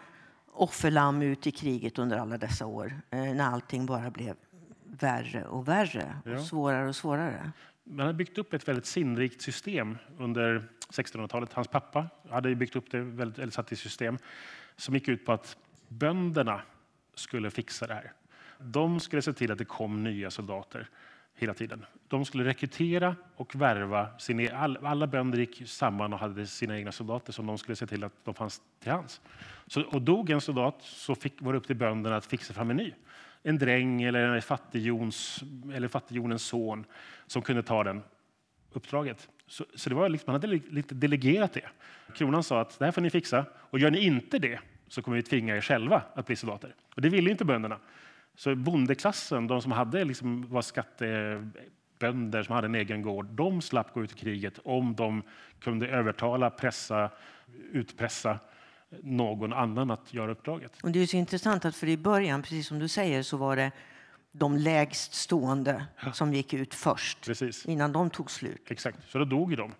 [0.51, 4.35] offerlamm ut i kriget under alla dessa år eh, när allting bara blev
[4.83, 6.43] värre och värre och ja.
[6.43, 7.51] svårare och svårare?
[7.91, 11.53] Man hade byggt upp ett väldigt sinnrikt system under 1600-talet.
[11.53, 14.17] Hans pappa hade byggt upp det, väldigt, eller satt i system
[14.75, 16.61] som gick ut på att bönderna
[17.15, 18.13] skulle fixa det här.
[18.57, 20.89] De skulle se till att det kom nya soldater
[21.35, 21.85] hela tiden.
[22.07, 24.19] De skulle rekrytera och värva.
[24.19, 27.87] Sina, e-, alla bönder gick samman och hade sina egna soldater som de skulle se
[27.87, 29.21] till att de fanns till hands.
[29.67, 32.69] Så, och dog en soldat så fick, var det upp till bönderna att fixa fram
[32.69, 32.93] en ny.
[33.43, 36.85] En dräng eller en fattigjons, eller fattigjonens son
[37.27, 38.03] som kunde ta den
[38.71, 39.29] uppdraget.
[39.47, 41.69] Så, så det var liksom, man hade lite delegerat det.
[42.15, 45.17] Kronan sa att det här får ni fixa och gör ni inte det så kommer
[45.17, 46.75] vi tvinga er själva att bli soldater.
[46.95, 47.79] Och det ville inte bönderna.
[48.35, 53.93] Så bondeklassen, de som hade liksom, var skattebönder som hade en egen gård, de slapp
[53.93, 55.23] gå ut i kriget om de
[55.59, 57.09] kunde övertala, pressa,
[57.71, 58.39] utpressa
[59.03, 60.71] någon annan att göra uppdraget.
[60.83, 63.55] Och det är så intressant att för i början, precis som du säger, så var
[63.55, 63.71] det
[64.31, 67.65] de lägst stående som gick ut först Precis.
[67.65, 68.71] innan de tog slut.
[68.71, 69.71] Exakt, så då dog de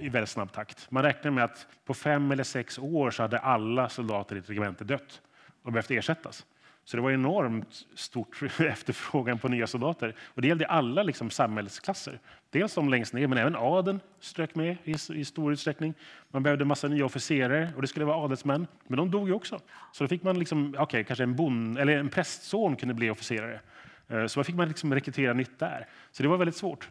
[0.00, 0.90] i väldigt snabb takt.
[0.90, 4.50] Man räknar med att på fem eller sex år så hade alla soldater i ett
[4.50, 5.20] regemente dött
[5.62, 6.46] och behövt ersättas.
[6.84, 10.16] Så det var enormt stort efterfrågan på nya soldater.
[10.20, 12.20] Och det gällde alla liksom samhällsklasser.
[12.50, 15.94] Dels de längst ner, men även adeln strök med i, i stor utsträckning.
[16.30, 19.34] Man behövde en massa nya officerare och det skulle vara adelsmän, men de dog ju
[19.34, 19.60] också.
[19.92, 23.60] Så då fick man liksom, okay, kanske en, bon, eller en prästson kunde bli officerare.
[24.08, 25.88] Eh, så då fick man liksom rekrytera nytt där.
[26.10, 26.88] Så det var väldigt svårt.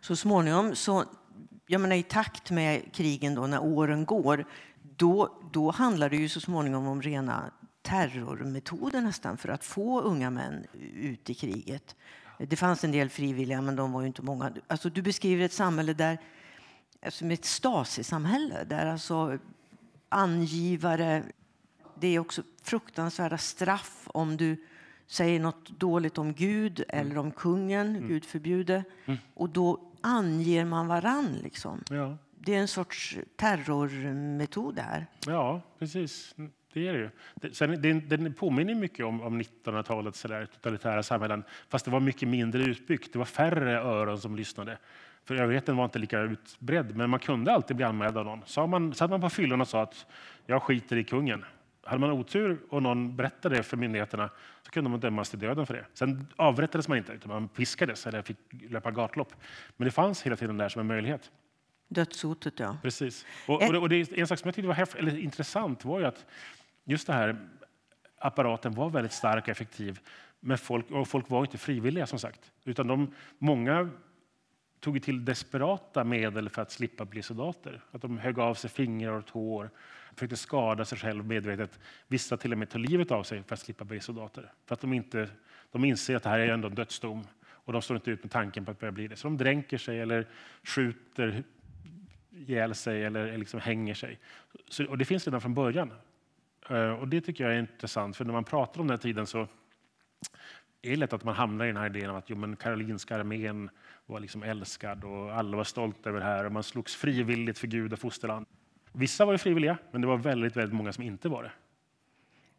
[0.00, 1.04] Så småningom, så,
[1.66, 4.44] jag menar, i takt med krigen då, när åren går,
[4.96, 7.50] då, då handlar det ju så småningom om rena
[7.82, 11.96] terrormetoder nästan för att få unga män ut i kriget.
[12.38, 14.52] Det fanns en del frivilliga, men de var ju inte många.
[14.66, 16.18] Alltså, du beskriver ett samhälle där,
[17.04, 19.38] alltså ett Stasi-samhälle, där alltså
[20.08, 21.22] angivare...
[21.94, 24.66] Det är också fruktansvärda straff om du
[25.06, 27.06] säger något dåligt om Gud mm.
[27.06, 28.08] eller om kungen, mm.
[28.08, 28.84] Gud förbjude.
[29.04, 29.18] Mm.
[29.34, 31.32] Och då anger man varann.
[31.42, 31.82] Liksom.
[31.90, 32.16] Ja.
[32.38, 35.06] Det är en sorts terrormetod här.
[35.26, 36.34] Ja, precis.
[36.72, 37.10] Det är det ju.
[37.52, 40.22] Sen, den, den påminner mycket om, om 1900-talets
[40.54, 43.12] totalitära samhällen, fast det var mycket mindre utbyggt.
[43.12, 44.78] Det var färre öron som lyssnade.
[45.24, 48.42] För överheten var inte lika utbredd, men man kunde alltid bli anmäld av någon.
[48.46, 50.06] Sa man, satt man på fyllan och sa att
[50.46, 51.44] jag skiter i kungen.
[51.84, 54.30] Hade man otur och någon berättade det för myndigheterna
[54.62, 55.84] så kunde man dömas till döden för det.
[55.94, 59.34] Sen avrättades man inte, utan man piskades eller fick löpa gatlopp.
[59.76, 61.30] Men det fanns hela tiden där som en möjlighet.
[61.88, 62.76] Dödshotet, ja.
[62.82, 63.26] Precis.
[63.46, 66.00] Och, och, det, och det, en sak som jag tyckte var häft, eller intressant var
[66.00, 66.26] ju att
[66.84, 67.48] just det här
[68.18, 70.00] apparaten var väldigt stark och effektiv.
[70.40, 72.52] Men folk, och folk var inte frivilliga som sagt.
[72.64, 73.90] Utan de, många
[74.80, 77.80] tog till desperata medel för att slippa bli soldater.
[77.90, 79.70] Att de högg av sig fingrar och tår,
[80.14, 81.80] försökte skada sig själv medvetet.
[82.08, 84.52] Vissa till och med tog livet av sig för att slippa bli soldater.
[84.66, 85.28] För att de, inte,
[85.72, 88.32] de inser att det här är ändå en dödsdom och de står inte ut med
[88.32, 89.16] tanken på att börja bli det.
[89.16, 90.28] Så de dränker sig eller
[90.62, 91.42] skjuter
[92.30, 94.18] ihjäl sig eller liksom hänger sig.
[94.68, 95.92] Så, och det finns redan från början.
[96.68, 99.26] Eh, och det tycker jag är intressant, för när man pratar om den här tiden
[99.26, 99.48] så
[100.82, 103.16] är det lätt att man hamnar i den här idén om att jo, men karolinska
[103.16, 103.70] armén
[104.06, 107.66] var liksom älskad och alla var stolta över det här och man slogs frivilligt för
[107.66, 108.46] Gud och fosterland.
[108.92, 111.52] Vissa var ju frivilliga, men det var väldigt, väldigt många som inte var det.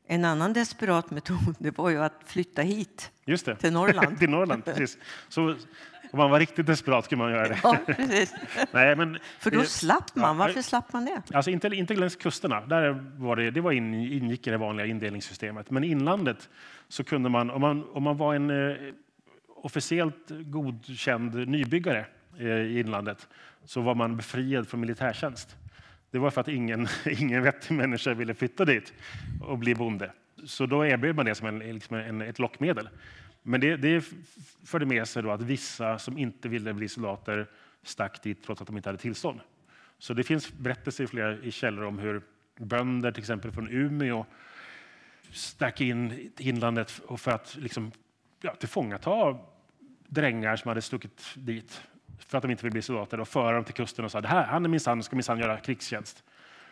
[0.05, 3.55] En annan desperat metod det var ju att flytta hit Just det.
[3.55, 4.17] till Norrland.
[4.19, 4.97] till Norrland precis.
[5.29, 5.55] Så
[6.13, 7.59] Om man var riktigt desperat skulle man göra det.
[7.63, 8.33] Ja, precis.
[8.71, 10.37] Nej, men, För då eh, slapp man.
[10.37, 11.35] Varför slapp man det?
[11.35, 14.85] Alltså inte, inte längs kusterna, där var det, det var in, ingick i det vanliga
[14.85, 15.71] indelningssystemet.
[15.71, 16.49] Men inlandet
[16.87, 18.77] så kunde man, om man, om man var en eh,
[19.47, 22.05] officiellt godkänd nybyggare
[22.39, 23.27] eh, i inlandet,
[23.65, 25.55] så var man befriad från militärtjänst.
[26.11, 26.87] Det var för att ingen,
[27.19, 28.93] ingen vettig människa ville flytta dit
[29.41, 30.11] och bli bonde.
[30.45, 32.89] Så då erbjöd man det som en, liksom en, ett lockmedel.
[33.43, 34.05] Men det, det
[34.63, 37.47] förde med sig då att vissa som inte ville bli soldater
[37.83, 39.39] stack dit trots att de inte hade tillstånd.
[39.97, 42.21] Så det finns berättelser i flera i källor om hur
[42.57, 44.25] bönder till exempel från Umeå
[45.31, 47.91] stack in i inlandet för att liksom,
[48.41, 49.37] ja, tillfångata
[50.07, 51.81] drängar som hade stuckit dit
[52.19, 54.27] för att de inte ville bli soldater och föra dem till kusten och sa det
[54.27, 56.23] här, han är minsann, ska minsann göra krigstjänst.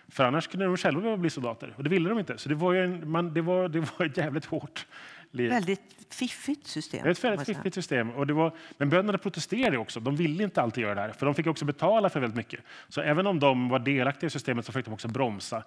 [0.07, 2.37] För annars kunde de själva vilja bli soldater och det ville de inte.
[2.37, 4.87] Så det var, ju en, man, det var, det var jävligt hårt
[5.31, 5.49] liv.
[5.49, 7.03] Väldigt fiffigt system.
[7.03, 8.11] Det är ett väldigt fiffigt system.
[8.11, 9.99] Och det var, men bönderna protesterade också.
[9.99, 12.59] De ville inte alltid göra det här, för de fick också betala för väldigt mycket.
[12.89, 15.63] Så även om de var delaktiga i systemet så fick de också bromsa.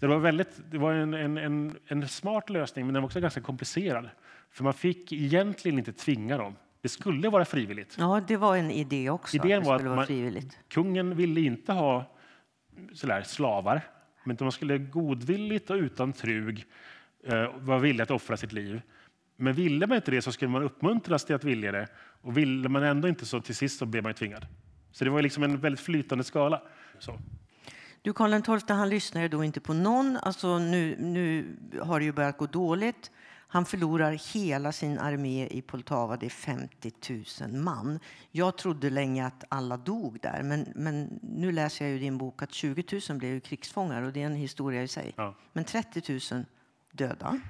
[0.00, 3.20] Det var, väldigt, det var en, en, en, en smart lösning, men den var också
[3.20, 4.08] ganska komplicerad.
[4.50, 6.56] För man fick egentligen inte tvinga dem.
[6.80, 7.96] Det skulle vara frivilligt.
[7.98, 9.36] Ja, det var en idé också.
[9.36, 10.50] Idén var att man-.
[10.68, 12.04] Kungen ville inte ha
[12.92, 13.80] sådär, slavar,
[14.24, 16.64] men man skulle godvilligt och utan trug
[17.26, 18.82] eh, vara villig att offra sitt liv.
[19.40, 21.88] Men ville man inte det så skulle man uppmuntras till att vilja det.
[22.22, 24.46] Och ville man ändå inte så till sist så blev man tvingad.
[24.92, 26.62] Så det var liksom en väldigt flytande skala.
[26.98, 27.18] Så.
[28.02, 30.16] Du, Karl XII, han lyssnar ju då inte på någon.
[30.22, 33.10] Alltså, nu, nu har det ju börjat gå dåligt.
[33.50, 36.16] Han förlorar hela sin armé i Poltava.
[36.16, 36.92] Det är 50
[37.40, 38.00] 000 man.
[38.30, 42.42] Jag trodde länge att alla dog där, men, men nu läser jag i din bok
[42.42, 45.14] att 20 000 blev krigsfångar och det är en historia i sig.
[45.16, 45.34] Ja.
[45.52, 46.44] Men 30 000
[46.92, 47.40] döda,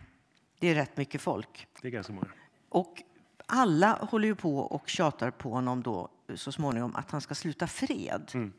[0.59, 1.67] det är rätt mycket folk.
[1.83, 2.29] Det är ganska många.
[2.69, 3.03] Och
[3.47, 7.67] alla håller ju på och tjatar på honom då så småningom att han ska sluta
[7.67, 8.53] fred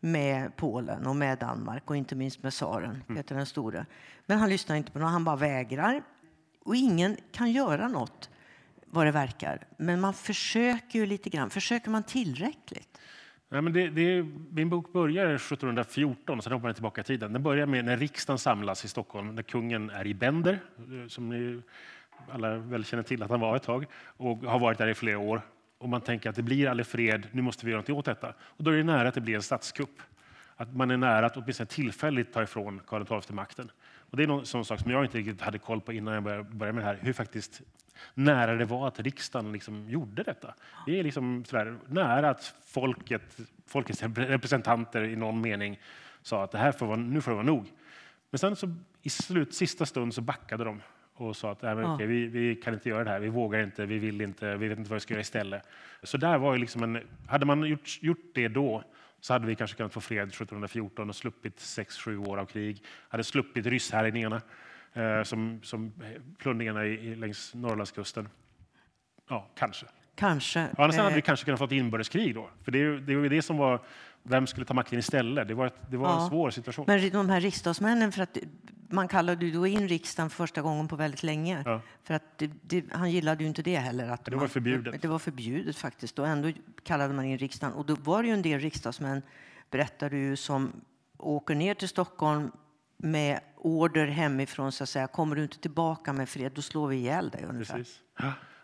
[0.00, 3.86] med Polen och med Danmark och inte minst med tsaren, Peter den store.
[4.26, 6.02] Men han lyssnar inte på något, han bara vägrar.
[6.64, 8.30] Och ingen kan göra något
[8.86, 9.66] vad det verkar.
[9.76, 11.50] Men man försöker ju lite grann.
[11.50, 12.98] Försöker man tillräckligt?
[13.54, 17.32] Nej, men det, det, min bok börjar 1714, sen hoppar den tillbaka i tiden.
[17.32, 20.58] Den börjar med när riksdagen samlas i Stockholm, när kungen är i Bender,
[21.08, 21.62] som ni
[22.30, 23.86] alla väl känner till att han var ett tag,
[24.16, 25.40] och har varit där i flera år.
[25.78, 28.34] Och man tänker att det blir aldrig fred, nu måste vi göra något åt detta.
[28.40, 30.02] Och då är det nära att det blir en statskupp.
[30.56, 33.70] Att man är nära att åtminstone tillfälligt ta ifrån Karl XII makten.
[34.10, 36.22] Och det är någon sån sak som jag inte riktigt hade koll på innan jag
[36.22, 37.62] började började med det här, hur faktiskt
[38.14, 40.54] nära det var att riksdagen liksom gjorde detta.
[40.86, 45.80] Det är liksom sådär, nära att folket, folkets representanter i någon mening
[46.22, 47.66] sa att det här får vara, nu får det vara nog.
[48.30, 50.80] Men sen så i slut, sista stund så backade de
[51.14, 53.62] och sa att Nej, men okej, vi, vi kan inte göra det här, vi vågar
[53.62, 55.62] inte, vi vill inte, vi vet inte vad vi ska göra istället.
[56.02, 58.84] Så där var ju liksom en, hade man gjort, gjort det då
[59.20, 62.82] så hade vi kanske kunnat få fred 1714 och sluppit 6-7 år av krig.
[63.08, 64.42] Hade sluppit rysshärjningarna,
[65.24, 65.92] som, som
[66.38, 68.28] plundringarna i, längs Norrlandskusten.
[69.28, 69.86] Ja, kanske.
[70.14, 70.60] Kanske.
[70.60, 72.50] Ja, annars hade Eh, vi kanske kunnat få ett inbördeskrig då.
[72.62, 73.82] För det, det var ju det som var,
[74.22, 75.48] vem skulle ta makten istället?
[75.48, 76.22] Det var, ett, det var Ja.
[76.22, 76.84] en svår situation.
[76.88, 78.38] Men de här riksdagsmännen, för att
[78.88, 81.62] man kallade ju då in riksdagen för första gången på väldigt länge.
[81.64, 81.80] Ja.
[82.02, 84.08] För att det, det, han gillade ju inte det heller.
[84.08, 85.02] Att Det var man, förbjudet.
[85.02, 86.18] Det var förbjudet faktiskt.
[86.18, 86.52] Och ändå
[86.82, 87.74] kallade man in riksdagen.
[87.74, 89.22] Och då var det ju en del riksdagsmän,
[89.70, 90.72] berättar du ju, som
[91.18, 92.50] åker ner till Stockholm
[93.04, 95.06] med order hemifrån, så att säga.
[95.06, 97.74] Kommer du inte tillbaka med fred, då slår vi ihjäl dig ungefär.
[97.74, 98.00] Precis.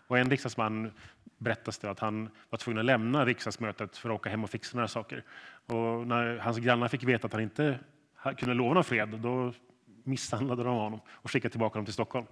[0.07, 0.93] Och en riksdagsman
[1.39, 4.77] berättas det att han var tvungen att lämna riksdagsmötet för att åka hem och fixa
[4.77, 5.25] några saker.
[5.67, 7.79] Och när hans grannar fick veta att han inte
[8.39, 9.53] kunde lova någon fred, då
[10.05, 12.27] misshandlade de honom och skickade tillbaka honom till Stockholm.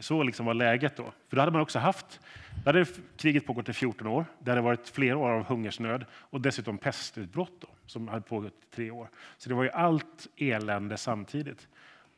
[0.00, 1.12] Så liksom var läget då.
[1.28, 2.20] För då hade man också haft,
[2.64, 6.40] då hade kriget pågått i 14 år, det hade varit flera år av hungersnöd och
[6.40, 9.08] dessutom pestutbrott då, som hade pågått i tre år.
[9.38, 11.68] Så det var ju allt elände samtidigt.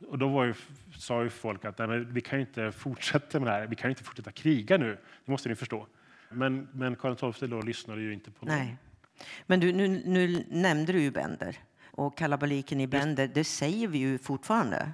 [0.09, 0.54] Och då var ju,
[0.96, 3.66] sa ju folk att Nej, vi kan ju inte fortsätta med det här.
[3.66, 4.98] Vi kan ju inte fortsätta kriga nu.
[5.24, 5.87] Det måste ni förstå.
[6.30, 8.54] Men, men Karl XII då lyssnade ju inte på någon.
[8.54, 8.76] Nej.
[9.46, 11.56] Men du, nu, nu nämnde du ju Bender.
[11.90, 14.92] Och kalabaliken i Bender, det säger vi ju fortfarande.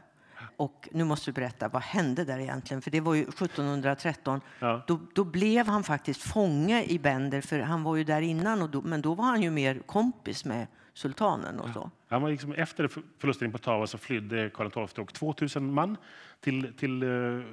[0.57, 2.83] Och nu måste du berätta, vad hände där egentligen?
[2.83, 4.41] För det var ju 1713.
[4.59, 4.83] Ja.
[4.87, 8.63] Då, då blev han faktiskt fånge i Bender, för han var ju där innan.
[8.63, 11.91] Och då, men då var han ju mer kompis med sultanen och så.
[12.09, 15.97] Han var liksom, efter förlusten på Tava så flydde Karl XII och 2000 man
[16.41, 17.09] till, till eh,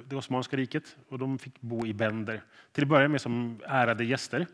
[0.08, 0.96] det Osmanska riket.
[1.08, 2.42] Och de fick bo i Bender.
[2.72, 4.46] Till att börja med som ärade gäster.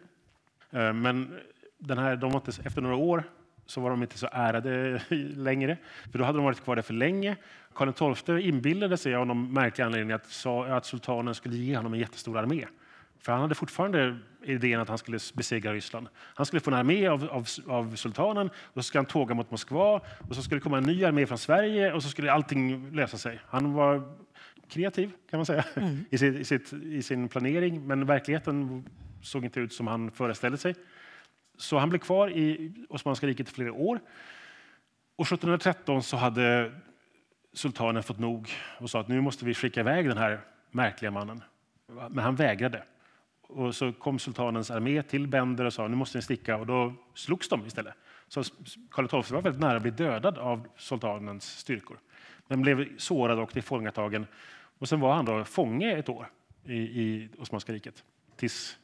[0.70, 1.38] Eh, Men
[1.78, 3.24] den här, de var inte, efter några år
[3.71, 5.01] så var de inte så ärade
[5.37, 5.77] längre.
[6.12, 7.37] För då hade de varit kvar där för länge.
[7.75, 11.95] Karl XII inbillade sig av någon märklig anledning att, sa, att sultanen skulle ge honom
[11.95, 12.66] en jättestor armé.
[13.21, 16.09] För han hade fortfarande idén att han skulle besegra Ryssland.
[16.16, 19.51] Han skulle få en armé av, av, av sultanen, och så skulle han tåga mot
[19.51, 22.91] Moskva, och så skulle det komma en ny armé från Sverige, och så skulle allting
[22.91, 23.41] lösa sig.
[23.49, 24.03] Han var
[24.68, 26.05] kreativ, kan man säga, mm.
[26.11, 28.85] i, sitt, i, sitt, i, sin planering, men verkligheten
[29.23, 30.75] såg inte ut som han föreställde sig.
[31.61, 34.00] Så han blev kvar i Osmanska riket i flera år.
[35.16, 36.72] Och 1713 så hade
[37.52, 40.40] sultanen fått nog och sa att nu måste vi skicka iväg den här
[40.70, 41.42] märkliga mannen.
[41.86, 42.82] Men han vägrade.
[43.42, 46.94] Och så kom sultanens armé till Bender och sa nu måste ni sticka och då
[47.14, 47.94] slogs de istället.
[48.28, 48.42] Så
[48.90, 51.98] Karl XII var väldigt nära att bli dödad av sultanens styrkor.
[52.46, 54.26] Men blev sårad och tillfångatagen.
[54.78, 56.26] Och sen var han då fånge ett år
[56.64, 58.04] i, i Osmanska riket.
[58.36, 58.78] Tills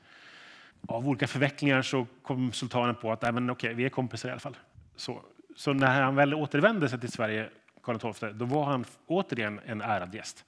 [0.89, 4.33] av olika förvecklingar så kom sultanen på att Nej, men okej, vi är kompisar i
[4.33, 4.57] alla fall.
[4.97, 5.23] Så,
[5.57, 7.49] så när han väl återvände sig till Sverige,
[7.83, 10.45] Karl XII, då var han återigen en ärad gäst.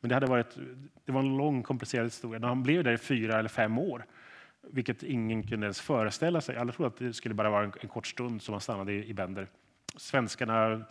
[0.00, 0.56] Men det, hade varit,
[1.04, 2.46] det var en lång komplicerad historia.
[2.46, 4.04] Han blev där i fyra eller fem år,
[4.62, 6.56] vilket ingen kunde ens föreställa sig.
[6.56, 9.08] Alla trodde att det skulle bara vara en, en kort stund som han stannade i,
[9.08, 9.46] i Bender.
[9.96, 10.84] Svenskarna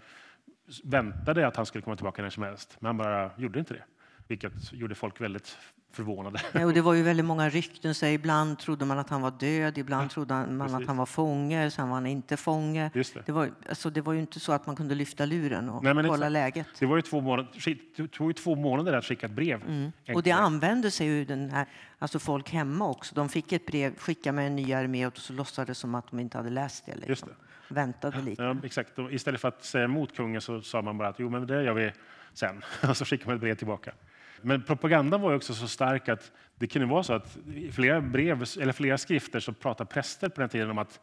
[0.83, 3.83] väntade att han skulle komma tillbaka när som helst, men han bara gjorde inte det.
[4.27, 5.57] Vilket gjorde folk väldigt
[5.91, 6.41] förvånade.
[6.53, 7.95] Ja, och det var ju väldigt många rykten.
[7.95, 10.75] Så ibland trodde man att han var död, ibland ja, trodde man precis.
[10.75, 12.91] att han var fånge, sen var han inte fånge.
[12.93, 13.23] Just det.
[13.25, 15.93] Det, var, alltså, det var ju inte så att man kunde lyfta luren och Nej,
[15.93, 16.31] kolla exakt.
[16.31, 16.67] läget.
[16.79, 17.49] Det var ju två månader,
[17.97, 19.61] det tog ju två månader att skicka ett brev.
[19.67, 19.91] Mm.
[20.13, 21.65] Och det använde sig ju den här,
[21.99, 23.15] alltså folk hemma också.
[23.15, 26.19] De fick ett brev, skicka med en ny armé och så låtsades som att de
[26.19, 26.91] inte hade läst det.
[26.95, 27.09] Liksom.
[27.09, 27.73] Just det.
[27.73, 28.43] Väntade lite.
[28.43, 28.91] Ja, exakt.
[29.11, 31.73] Istället för att säga emot kungen så sa man bara att jo, men det gör
[31.73, 31.91] vi
[32.33, 32.63] sen.
[32.89, 33.93] Och så skickade man ett brev tillbaka.
[34.41, 38.43] Men propagandan var också så stark att det kunde vara så att i flera brev
[38.59, 40.99] eller flera skrifter så pratar präster på den tiden om att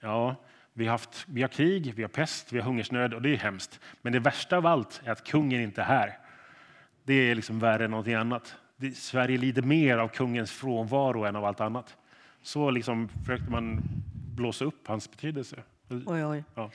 [0.00, 0.36] ja,
[0.72, 3.36] vi har, haft, vi har krig, vi har pest, vi har hungersnöd och det är
[3.36, 3.80] hemskt.
[4.02, 6.18] Men det värsta av allt är att kungen inte är här.
[7.04, 8.54] Det är liksom värre än någonting annat.
[8.76, 11.96] Det, Sverige lider mer av kungens frånvaro än av allt annat.
[12.42, 13.82] Så liksom försökte man
[14.34, 15.56] blåsa upp hans betydelse.
[15.88, 16.44] Oj, oj.
[16.54, 16.70] Ja.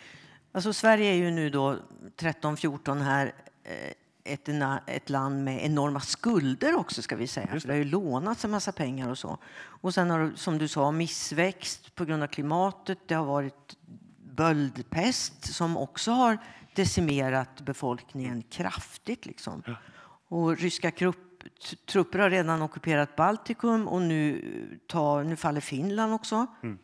[0.52, 1.78] Alltså, Sverige är ju nu då
[2.18, 3.32] 13-14 här
[3.64, 3.94] eh,
[4.34, 4.50] ett,
[4.88, 7.48] ett land med enorma skulder också ska vi säga.
[7.54, 7.60] Det.
[7.60, 9.38] det har ju lånats en massa pengar och så.
[9.58, 13.00] Och sen har som du sa missväxt på grund av klimatet.
[13.08, 13.78] Det har varit
[14.36, 16.38] böldpest som också har
[16.76, 19.26] decimerat befolkningen kraftigt.
[19.26, 19.64] Liksom.
[19.66, 19.76] Ja.
[20.28, 21.44] Och ryska krupp,
[21.86, 26.48] trupper har redan ockuperat Baltikum och nu, tar, nu faller Finland också.
[26.64, 26.78] Mm.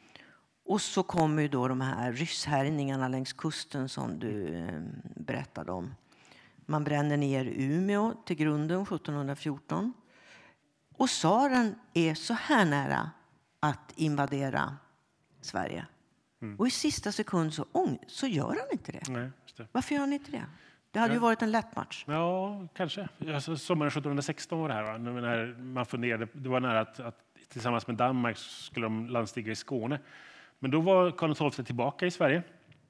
[0.66, 4.82] Och så kommer då de här rysshärjningarna längs kusten som du eh,
[5.16, 5.94] berättade om.
[6.66, 9.94] Man bränner ner Umeå till grunden 1714.
[10.98, 13.12] Och tsaren är så här nära
[13.60, 14.78] att invadera
[15.42, 15.86] Sverige.
[16.42, 16.60] Mm.
[16.60, 17.66] Och i sista sekund så,
[18.08, 19.10] så gör han inte det.
[19.10, 19.68] Nej, det.
[19.72, 20.46] Varför gör han inte det?
[20.92, 21.16] Det hade ja.
[21.16, 22.04] ju varit en lätt match.
[22.08, 23.08] Ja, kanske.
[23.34, 24.84] Alltså, sommaren 1716 var det här.
[24.84, 24.98] Va?
[24.98, 29.56] När man funderade, det var nära att, att tillsammans med Danmark skulle de landstiga i
[29.56, 30.00] Skåne.
[30.60, 32.44] Men då var Karl XII tillbaka i Sverige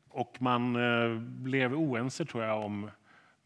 [0.10, 2.92] och man eh, blev oense tror jag om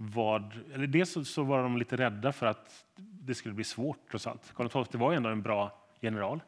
[0.02, 3.98] vad, eller dels så, så var de lite rädda för att det skulle bli svårt
[4.12, 4.54] trots allt.
[4.56, 6.40] Karl XII var ändå en bra general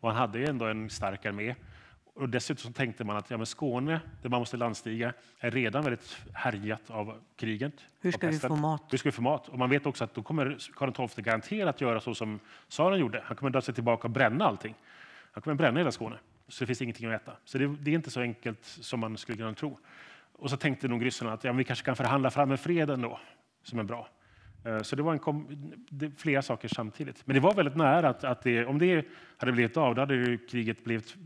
[0.00, 1.54] och han hade ändå en stark armé.
[2.14, 6.18] Och dessutom tänkte man att ja, men Skåne, där man måste landstiga, är redan väldigt
[6.32, 7.72] härjat av kriget.
[8.00, 8.82] Hur ska vi få mat?
[8.90, 9.48] Hur ska vi få mat?
[9.48, 13.22] Och man vet också att då kommer Karl XII garanterat göra så som tsaren gjorde.
[13.24, 14.74] Han kommer dra sig tillbaka och bränna allting.
[15.32, 16.16] Han kommer bränna hela Skåne,
[16.48, 17.32] så det finns ingenting att äta.
[17.44, 19.78] Så det, det är inte så enkelt som man skulle kunna tro.
[20.40, 23.20] Och så tänkte nog ryssarna att ja, vi kanske kan förhandla fram en fred ändå,
[23.62, 24.08] som är bra.
[24.64, 25.46] Eh, så det var en
[25.90, 27.22] det, flera saker samtidigt.
[27.24, 30.38] Men det var väldigt nära att, att det, om det hade blivit av, då hade
[30.50, 31.16] kriget blivit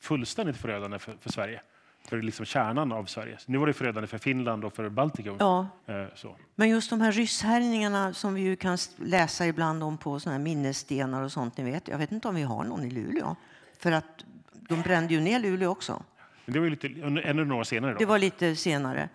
[0.00, 1.60] fullständigt förödande för, för Sverige.
[2.08, 3.38] För liksom kärnan av Sverige.
[3.46, 5.36] Nu var det förödande för Finland och för Baltikum.
[5.38, 5.68] Ja.
[5.86, 6.36] Eh, så.
[6.54, 10.42] Men just de här rysshärjningarna som vi ju kan läsa ibland om på såna här
[10.42, 11.56] minnesstenar och sånt.
[11.56, 11.88] Ni vet.
[11.88, 13.36] Jag vet inte om vi har någon i Luleå.
[13.78, 16.02] För att de brände ju ner Luleå också.
[16.44, 16.88] Men det var lite,
[17.24, 17.92] ännu några senare.
[17.92, 17.98] Då.
[17.98, 19.08] Det var lite senare.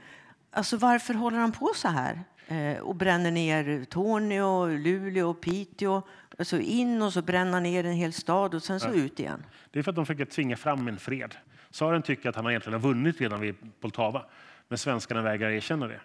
[0.51, 2.23] Alltså, varför håller han på så här?
[2.47, 6.01] Eh, och bränner ner Torneå, Luleå, Piteå.
[6.39, 8.93] Alltså in och så bränna ner en hel stad och sen så ja.
[8.93, 9.45] ut igen.
[9.71, 11.35] Det är för att de försöker tvinga fram en fred.
[11.71, 14.25] Tsaren tycker att han egentligen har vunnit redan vid Poltava,
[14.67, 15.99] men svenskarna vägrar erkänna det.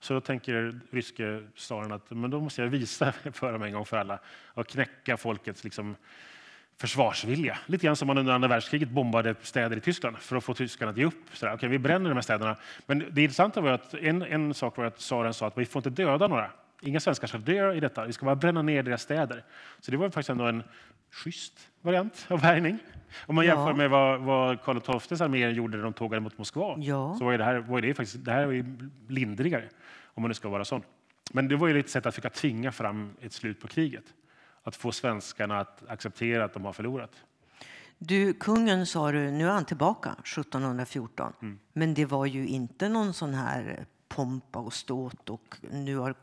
[0.00, 3.84] Så då tänker ryske tsaren att men då måste jag visa för dem en gång
[3.84, 5.96] för alla och knäcka folkets liksom,
[6.76, 7.58] försvarsvilja.
[7.66, 10.90] Lite grann som man under andra världskriget bombade städer i Tyskland för att få tyskarna
[10.90, 11.24] att ge upp.
[11.32, 12.56] Så där, okay, vi bränner de här städerna.
[12.86, 15.80] Men det intressanta var att en, en sak var att tsaren sa att vi får
[15.80, 16.50] inte döda några.
[16.82, 18.04] Inga svenskar ska dö i detta.
[18.04, 19.44] Vi ska bara bränna ner deras städer.
[19.80, 20.62] Så det var faktiskt ändå en
[21.10, 22.78] schysst variant av härjning.
[23.26, 23.54] Om man ja.
[23.54, 27.16] jämför med vad, vad Karl XIIs armé gjorde när de tågade mot Moskva ja.
[27.18, 28.64] så var det här, var det faktiskt, det här var
[29.12, 29.64] lindrigare,
[30.14, 30.82] om man nu ska vara sån.
[31.32, 34.04] Men det var ju ett sätt att försöka tvinga fram ett slut på kriget
[34.64, 37.10] att få svenskarna att acceptera att de har förlorat.
[37.98, 41.32] Du, kungen sa du, nu är han tillbaka 1714.
[41.42, 41.58] Mm.
[41.72, 46.14] Men det var ju inte någon sån här pompa och ståt och nu har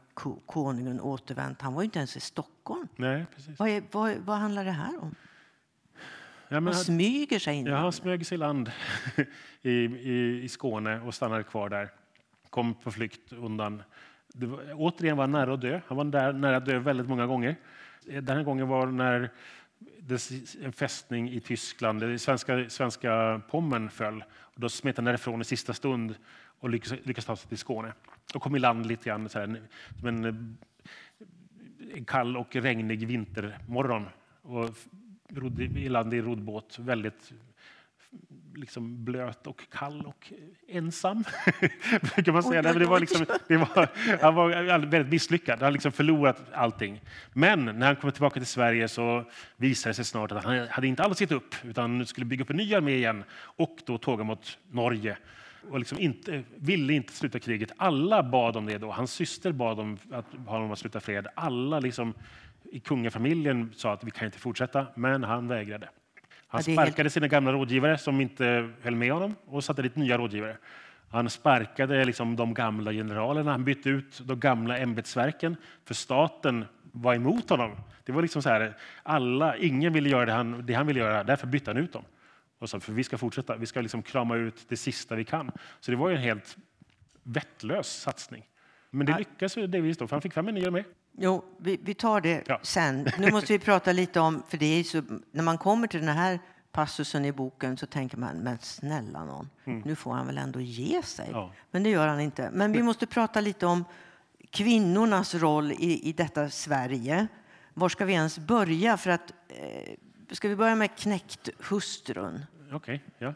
[0.46, 1.62] konungen återvänt.
[1.62, 2.88] Han var ju inte ens i Stockholm.
[2.96, 3.60] Nej, precis.
[3.60, 5.16] Vad, är, vad, vad handlar det här om?
[6.48, 7.66] Ja, han smyger sig in.
[7.66, 8.72] Ja, han smög sig i land
[9.62, 11.90] i, i, i Skåne och stannade kvar där.
[12.50, 13.84] Kom på flykt undan.
[14.28, 15.82] Det var, återigen var han nära att dö.
[15.88, 17.56] Han var där, nära att dö väldigt många gånger.
[18.06, 19.30] Den här gången var när
[20.62, 24.24] en fästning i Tyskland, det svenska, svenska Pommern föll.
[24.32, 26.16] Och då smet han därifrån i sista stund
[26.60, 27.94] och lyckades, lyckades ta sig till Skåne.
[28.34, 29.62] Och kom i land lite grann så här,
[30.04, 30.58] en,
[31.96, 34.06] en kall och regnig vintermorgon.
[34.42, 34.70] Och
[35.30, 37.34] rodde i land i roddbåt, väldigt
[38.56, 40.34] liksom blöt och kall och
[40.68, 41.24] ensam.
[42.16, 42.62] Brukar man säga.
[42.62, 43.90] det var liksom, det var,
[44.22, 45.60] han var väldigt misslyckad.
[45.60, 47.02] Han hade liksom förlorat allting.
[47.34, 49.26] Men när han kom tillbaka till Sverige så
[49.58, 52.50] visade det sig snart att han hade inte alls gett upp utan skulle bygga upp
[52.50, 55.18] en ny armé igen och då tåga mot Norge
[55.70, 57.72] och liksom inte, ville inte sluta kriget.
[57.78, 58.92] Alla bad om det då.
[58.92, 61.28] Hans syster bad om att honom att sluta fred.
[61.36, 62.14] Alla liksom
[62.72, 65.90] i kungafamiljen sa att vi kan inte fortsätta, men han vägrade.
[66.52, 70.58] Han sparkade sina gamla rådgivare som inte höll med honom och satte dit nya rådgivare.
[71.10, 77.16] Han sparkade liksom de gamla generalerna, han bytte ut de gamla ämbetsverken för staten var
[77.16, 77.72] emot honom.
[78.04, 81.24] Det var liksom så här, alla, ingen ville göra det han, det han ville göra,
[81.24, 82.04] därför bytte han ut dem.
[82.60, 85.52] Och sa, för vi ska fortsätta, vi ska liksom krama ut det sista vi kan.
[85.80, 86.58] Så det var en helt
[87.24, 88.46] vettlös satsning.
[88.90, 90.84] Men det lyckades delvis då, för han fick fram en ny armé.
[91.22, 92.60] Jo, vi, vi tar det ja.
[92.64, 93.08] sen.
[93.18, 95.02] Nu måste vi prata lite om, för det är så,
[95.32, 96.40] när man kommer till den här
[96.72, 99.82] passusen i boken så tänker man, men snälla någon, mm.
[99.86, 101.30] nu får han väl ändå ge sig.
[101.32, 101.52] Ja.
[101.72, 102.50] Men det gör han inte.
[102.54, 103.86] Men vi måste prata lite om
[104.50, 107.28] kvinnornas roll i, i detta Sverige.
[107.74, 108.98] Var ska vi ens börja?
[108.98, 109.94] För att, eh,
[110.32, 112.46] ska vi börja med knäkthustrun?
[112.72, 113.34] Okej, okay, ja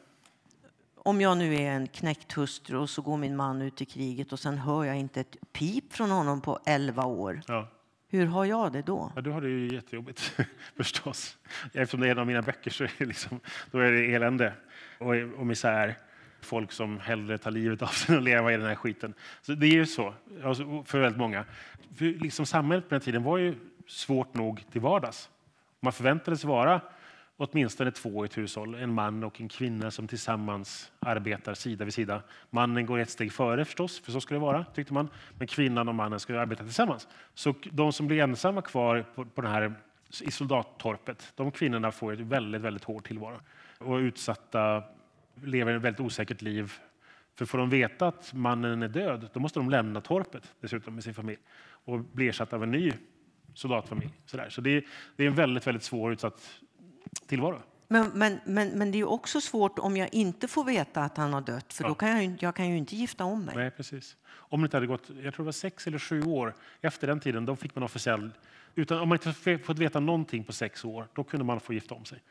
[1.05, 4.33] om jag nu är en knäckt hustru och så går min man ut i kriget
[4.33, 7.41] och sen hör jag inte ett pip från honom på 11 år.
[7.47, 7.67] Ja.
[8.15, 9.11] Hur har jag det då?
[9.15, 10.19] Ja, du har det ju jättejobbigt
[10.75, 11.37] förstås.
[11.73, 13.39] Eftersom det är en av mina böcker så är det, liksom,
[13.71, 14.53] då är det elände
[14.97, 15.95] och, och misär.
[16.41, 19.13] Folk som hellre tar livet av sig än att leva i den här skiten.
[19.41, 20.13] Så det är ju så
[20.43, 21.45] alltså, för väldigt många.
[21.95, 23.55] För liksom samhället på den tiden var ju
[23.87, 25.29] svårt nog till vardags.
[25.79, 26.81] Man förväntades vara
[27.37, 31.93] åtminstone två i ett hushåll, en man och en kvinna som tillsammans arbetar sida vid
[31.93, 32.21] sida.
[32.49, 35.09] Mannen går ett steg före förstås, för så ska det vara, tyckte man.
[35.37, 37.07] Men kvinnan och mannen ska arbeta tillsammans.
[37.33, 39.73] Så de som blir ensamma kvar på, på den här,
[40.21, 43.39] i soldattorpet, de kvinnorna får ett väldigt, väldigt hård tillvaro.
[43.77, 44.83] Och utsatta,
[45.43, 46.73] lever ett väldigt osäkert liv.
[47.35, 51.03] För får de veta att mannen är död, då måste de lämna torpet dessutom med
[51.03, 52.91] sin familj och bli ersatta av en ny
[53.53, 54.11] soldatfamilj.
[54.25, 54.49] Sådär.
[54.49, 54.83] Så det är,
[55.15, 56.61] det är en väldigt, väldigt svår utsatt
[57.27, 57.61] tillvaro.
[57.87, 61.33] Men, men, men, men det är också svårt om jag inte får veta att han
[61.33, 61.87] har dött, för ja.
[61.87, 63.55] då kan jag, jag kan ju inte gifta om mig.
[63.55, 64.17] Nej, precis.
[64.27, 67.19] Om det inte hade gått, jag tror det var sex eller sju år efter den
[67.19, 68.31] tiden, då fick man officiell...
[68.77, 71.95] Utan, om man inte fått veta någonting på sex år, då kunde man få gifta
[71.95, 72.21] om sig.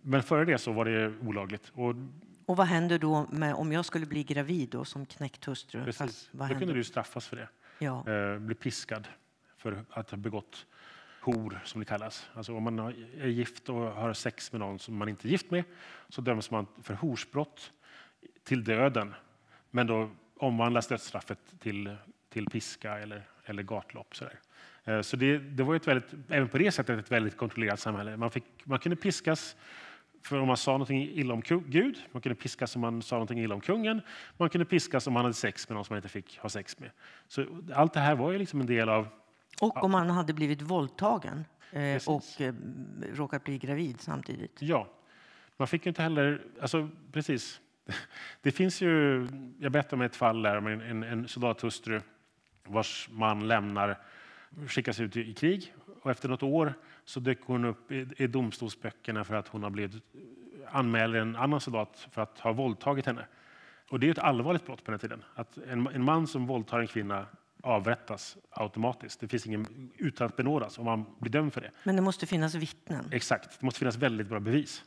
[0.00, 1.72] Men före det så var det olagligt.
[1.74, 1.94] Och,
[2.46, 5.84] och vad händer då med, om jag skulle bli gravid då, som knäckt hustru?
[5.84, 6.28] Precis.
[6.32, 7.48] då kunde du straffas för det.
[7.78, 8.10] Ja.
[8.10, 9.08] Eh, bli piskad
[9.56, 10.66] för att ha begått
[11.26, 12.28] hor, som det kallas.
[12.34, 15.50] Alltså om man är gift och har sex med någon som man inte är gift
[15.50, 15.64] med
[16.08, 17.72] så döms man för horsbrott
[18.44, 19.14] till döden.
[19.70, 21.96] Men då omvandlas dödsstraffet till,
[22.28, 24.16] till piska eller, eller gatlopp.
[24.16, 24.40] Så, där.
[24.84, 28.16] Eh, så det, det var ett väldigt, även på det sättet ett väldigt kontrollerat samhälle.
[28.16, 29.56] Man, fick, man kunde piskas
[30.22, 33.30] för om man sa något illa om Gud, man kunde piskas om man sa något
[33.30, 34.00] illa om kungen,
[34.36, 36.78] man kunde piskas om man hade sex med någon som man inte fick ha sex
[36.78, 36.90] med.
[37.28, 39.08] Så allt det här var ju liksom en del av
[39.60, 42.54] och om man hade blivit våldtagen eh, och eh,
[43.14, 44.62] råkat bli gravid samtidigt.
[44.62, 44.88] Ja.
[45.56, 46.42] Man fick inte heller...
[46.60, 47.60] Alltså, precis.
[48.42, 49.26] Det finns ju...
[49.58, 52.00] Jag berättade om ett fall där om en, en, en soldathustru
[52.68, 53.98] vars man lämnar,
[54.66, 55.74] skickas ut i, i krig.
[56.02, 59.70] Och efter något år så dök hon upp i, i domstolsböckerna för att hon har
[59.70, 60.02] blivit
[60.68, 63.26] anmäld en annan soldat för att ha våldtagit henne.
[63.90, 65.24] Och det är ett allvarligt brott på den tiden.
[65.34, 67.26] Att en, en man som våldtar en kvinna
[67.66, 69.20] avrättas automatiskt.
[69.20, 71.70] Det finns ingen utan att benådas om man blir dömd för det.
[71.84, 73.08] Men det måste finnas vittnen?
[73.12, 74.84] Exakt, det måste finnas väldigt bra bevis.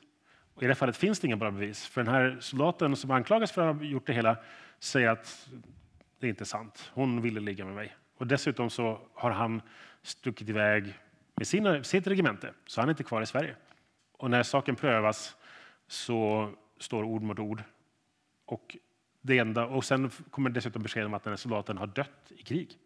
[0.53, 1.87] Och I det här fallet finns det inga bra bevis.
[1.87, 4.37] För den här soldaten som anklagas för att ha gjort det hela
[4.79, 5.49] säger att
[6.19, 6.91] det är inte sant.
[6.93, 7.95] Hon ville ligga med mig.
[8.17, 9.61] Och dessutom så har han
[10.01, 10.93] stuckit iväg
[11.35, 13.55] med sina, sitt regemente, så han är inte kvar i Sverige.
[14.17, 15.35] Och när saken prövas
[15.87, 17.63] så står ord mot ord.
[18.45, 18.77] Och
[19.21, 22.43] det enda, och sen kommer dessutom besked om att den här soldaten har dött i
[22.43, 22.77] krig.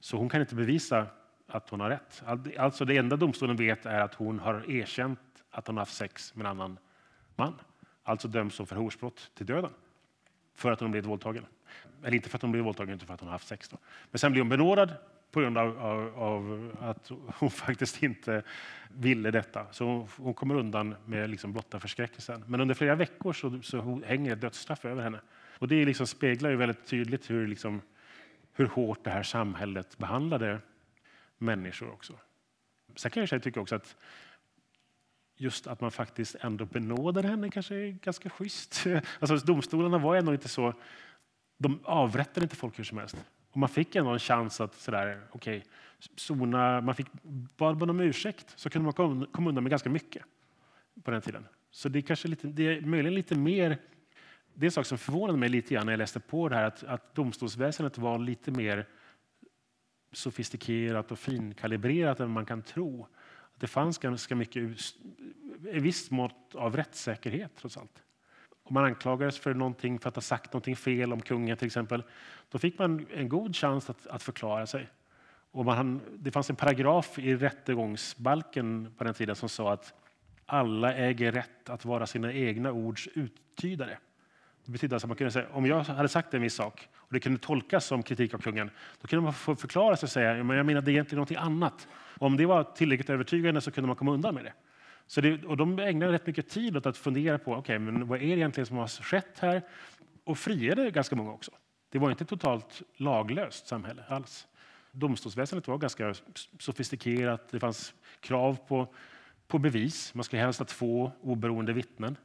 [0.00, 1.06] Så hon kan inte bevisa
[1.46, 2.22] att hon har rätt.
[2.58, 5.20] Alltså det enda domstolen vet är att hon har erkänt
[5.50, 6.78] att hon har haft sex med en annan
[7.36, 7.54] man.
[8.02, 9.70] Alltså döms hon för horsbrott till döden
[10.54, 11.46] för att hon blivit våldtagen.
[12.02, 13.68] Eller inte för att hon blivit våldtagen, utan för att hon har haft sex.
[13.68, 13.78] Då.
[14.10, 14.94] Men sen blir hon benådad
[15.30, 18.42] på grund av, av, av, att hon faktiskt inte
[18.88, 19.66] ville detta.
[19.70, 22.44] Så hon, hon kommer undan med liksom blotta förskräckelsen.
[22.46, 25.20] Men under flera veckor så, så hänger ett dödsstraff över henne.
[25.58, 27.82] Och det liksom speglar ju väldigt tydligt hur, liksom,
[28.52, 30.60] hur hårt det här samhället behandlade
[31.38, 32.12] människor också.
[32.96, 33.96] Sen kan jag tycka också att
[35.36, 38.84] just att man faktiskt ändå benådade henne kanske är ganska schysst.
[39.20, 40.74] Alltså, domstolarna var ändå inte så...
[41.58, 43.16] De avrättade inte folk hur som helst.
[43.50, 45.62] Och man fick ändå en chans att sådär, okay,
[46.16, 47.06] sona, man fick
[47.56, 50.22] bad man om ursäkt så kunde man komma undan med ganska mycket
[51.02, 51.46] på den tiden.
[51.70, 53.78] Så det är kanske lite, det är möjligen lite mer
[54.58, 56.64] det är en sak som förvånade mig lite grann när jag läste på det här,
[56.64, 58.86] att, att domstolsväsendet var lite mer
[60.12, 63.06] sofistikerat och finkalibrerat än man kan tro.
[63.54, 64.78] Det fanns ganska mycket,
[65.68, 68.02] ett visst mått av rättssäkerhet trots allt.
[68.62, 72.02] Om man anklagades för någonting, för att ha sagt någonting fel om kungen till exempel,
[72.50, 74.88] då fick man en god chans att, att förklara sig.
[75.50, 79.94] Och man, det fanns en paragraf i rättegångsbalken på den tiden som sa att
[80.46, 83.98] alla äger rätt att vara sina egna ords uttydare.
[84.68, 87.12] Det betyder alltså att man kunde säga, om jag hade sagt en viss sak och
[87.12, 90.44] det kunde tolkas som kritik av kungen, då kunde man få förklara sig och säga,
[90.44, 91.88] men jag menar det är egentligen någonting annat.
[92.18, 94.52] Och om det var tillräckligt övertygande så kunde man komma undan med det.
[95.06, 98.18] Så det, och de ägnade rätt mycket tid åt att fundera på, okay, men vad
[98.18, 99.62] är det egentligen som har skett här?
[100.24, 101.50] Och friade ganska många också.
[101.90, 104.46] Det var inte ett totalt laglöst samhälle alls.
[104.92, 106.14] Domstolsväsendet var ganska
[106.58, 107.48] sofistikerat.
[107.50, 108.94] Det fanns krav på,
[109.46, 110.14] på bevis.
[110.14, 112.16] Man skulle helst ha två oberoende vittnen.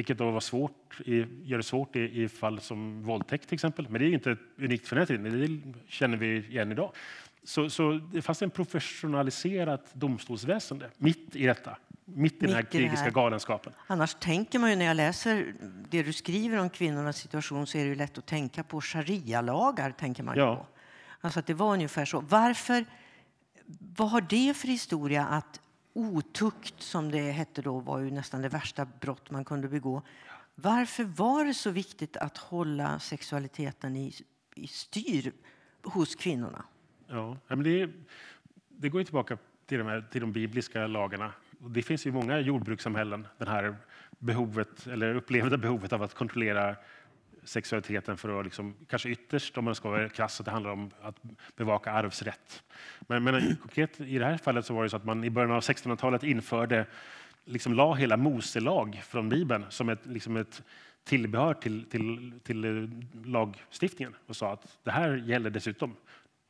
[0.00, 1.00] Vilket då var svårt,
[1.44, 3.86] gör det svårt i, i fall som våldtäkt till exempel.
[3.88, 6.92] Men det är inte unikt för den här tiden, det känner vi igen idag.
[7.44, 11.76] Så, så det fanns en professionaliserat domstolsväsende mitt i detta.
[12.04, 13.10] Mitt i den här krigiska här.
[13.10, 13.72] galenskapen.
[13.86, 15.54] Annars tänker man ju när jag läser
[15.90, 19.90] det du skriver om kvinnornas situation så är det ju lätt att tänka på sharia-lagar.
[19.90, 20.56] Tänker man ja.
[20.56, 20.66] på.
[21.20, 22.20] Alltså att det var ungefär så.
[22.20, 22.84] Varför,
[23.96, 25.60] vad har det för historia att
[26.00, 30.02] otukt, som det hette då, var ju nästan det värsta brott man kunde begå.
[30.54, 34.12] Varför var det så viktigt att hålla sexualiteten i,
[34.54, 35.32] i styr
[35.82, 36.64] hos kvinnorna?
[37.06, 37.90] Ja, men det,
[38.68, 41.32] det går ju tillbaka till de, här, till de bibliska lagarna.
[41.58, 43.76] Det finns i många jordbrukssamhällen det här
[44.18, 46.76] behovet, eller upplevda behovet av att kontrollera
[47.50, 50.90] sexualiteten för att liksom, kanske ytterst, om man ska vara krass, att det handlar om
[51.02, 51.16] att
[51.56, 52.62] bevaka arvsrätt.
[53.00, 55.50] Men, men konkret i det här fallet så var det så att man i början
[55.50, 56.86] av 1600-talet införde,
[57.44, 60.62] liksom la hela Moselag från Bibeln som ett, liksom ett
[61.04, 62.90] tillbehör till, till, till
[63.24, 65.96] lagstiftningen och sa att det här gäller dessutom.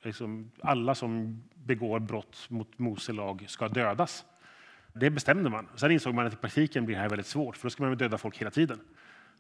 [0.02, 4.24] Liksom alla som begår brott mot Mose lag ska dödas.
[4.92, 5.68] Det bestämde man.
[5.76, 7.96] Sen insåg man att i praktiken blir det här väldigt svårt, för då ska man
[7.96, 8.80] döda folk hela tiden.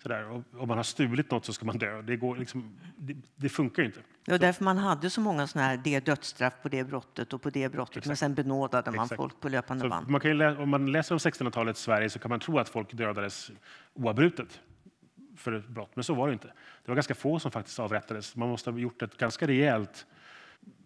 [0.02, 0.42] Sådär.
[0.58, 2.02] Om man har stulit något så ska man dö.
[2.02, 4.00] Det, går liksom, det, det funkar inte.
[4.24, 7.42] Det var därför man hade så många sådana här det dödsstraff på det brottet och
[7.42, 7.96] på det brottet.
[7.96, 8.06] Exakt.
[8.06, 9.16] Men sen benådade man Exakt.
[9.16, 10.08] folk på löpande band.
[10.08, 12.92] Man kan läsa, om man läser om 1600-talets Sverige så kan man tro att folk
[12.92, 13.50] dödades
[13.94, 14.60] oavbrutet
[15.36, 15.90] för ett brott.
[15.94, 16.46] Men så var det inte.
[16.84, 18.36] Det var ganska få som faktiskt avrättades.
[18.36, 20.06] Man måste ha gjort ett ganska rejält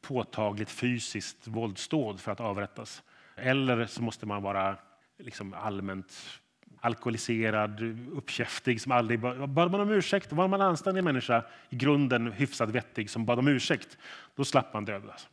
[0.00, 3.02] påtagligt fysiskt våldsdåd för att avrättas.
[3.36, 4.76] Eller så måste man vara
[5.18, 6.40] liksom allmänt
[6.84, 7.80] alkoholiserad,
[8.12, 10.32] uppkäftig som aldrig bad man om ursäkt.
[10.32, 13.98] Var man anständig människa, i grunden hyfsat vettig, som bad om ursäkt,
[14.34, 15.28] då slapp man dödas.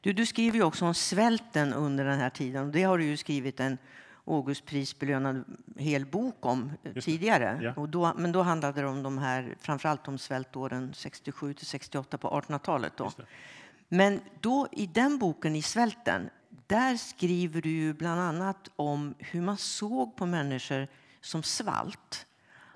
[0.00, 2.72] Du, du skriver ju också om svälten under den här tiden.
[2.72, 3.78] Det har du ju skrivit en
[4.24, 5.44] Augustprisbelönad
[5.76, 7.60] hel bok om tidigare.
[7.62, 7.72] Ja.
[7.76, 12.18] Och då, men då handlade det om de här, framförallt om svältåren 67 till 68
[12.18, 12.92] på 1800-talet.
[13.88, 16.30] Men då i den boken, i Svälten,
[16.66, 20.88] där skriver du bland annat om hur man såg på människor
[21.20, 22.26] som svalt.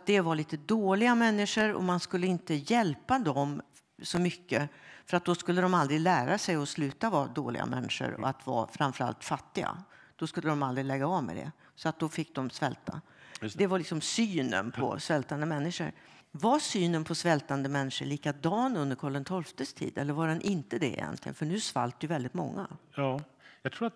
[0.07, 3.63] Det var lite dåliga människor och man skulle inte hjälpa dem
[4.03, 4.71] så mycket
[5.07, 8.47] för att då skulle de aldrig lära sig att sluta vara dåliga människor och att
[8.47, 9.85] vara framförallt fattiga.
[10.17, 11.53] Då skulle de aldrig lägga av med det.
[11.75, 13.01] Så att då fick de svälta.
[13.41, 13.55] Det.
[13.55, 13.67] det.
[13.67, 15.93] var liksom synen på svältande människor.
[16.31, 20.87] Var synen på svältande människor likadan under Karl XIIs tid eller var den inte det
[20.87, 21.35] egentligen?
[21.35, 22.67] För nu svalt ju väldigt många.
[22.95, 23.21] Ja,
[23.63, 23.95] jag tror att,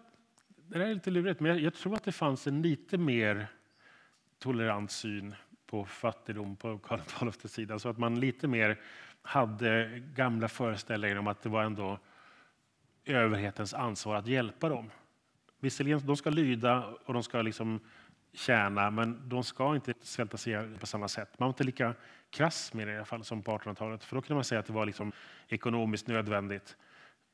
[0.69, 3.47] det är lite lurigt, men jag, jag, tror att det fanns en lite mer
[4.39, 5.35] tolerant syn
[5.67, 7.79] på fattigdom på Karl XIIs sida.
[7.79, 8.81] Så att man lite mer
[9.23, 11.99] hade gamla föreställningar om att det var ändå
[13.05, 14.91] överhetens ansvar att hjälpa dem.
[15.61, 17.81] Visserligen, de ska lyda och de ska liksom
[18.33, 21.39] tjäna, men de ska inte svälta sig på samma sätt.
[21.39, 21.95] Man var inte lika
[22.31, 24.67] krass med det i alla fall som på 1800-talet, för då kunde man säga att
[24.67, 25.13] det var liksom
[25.49, 26.77] ekonomiskt nödvändigt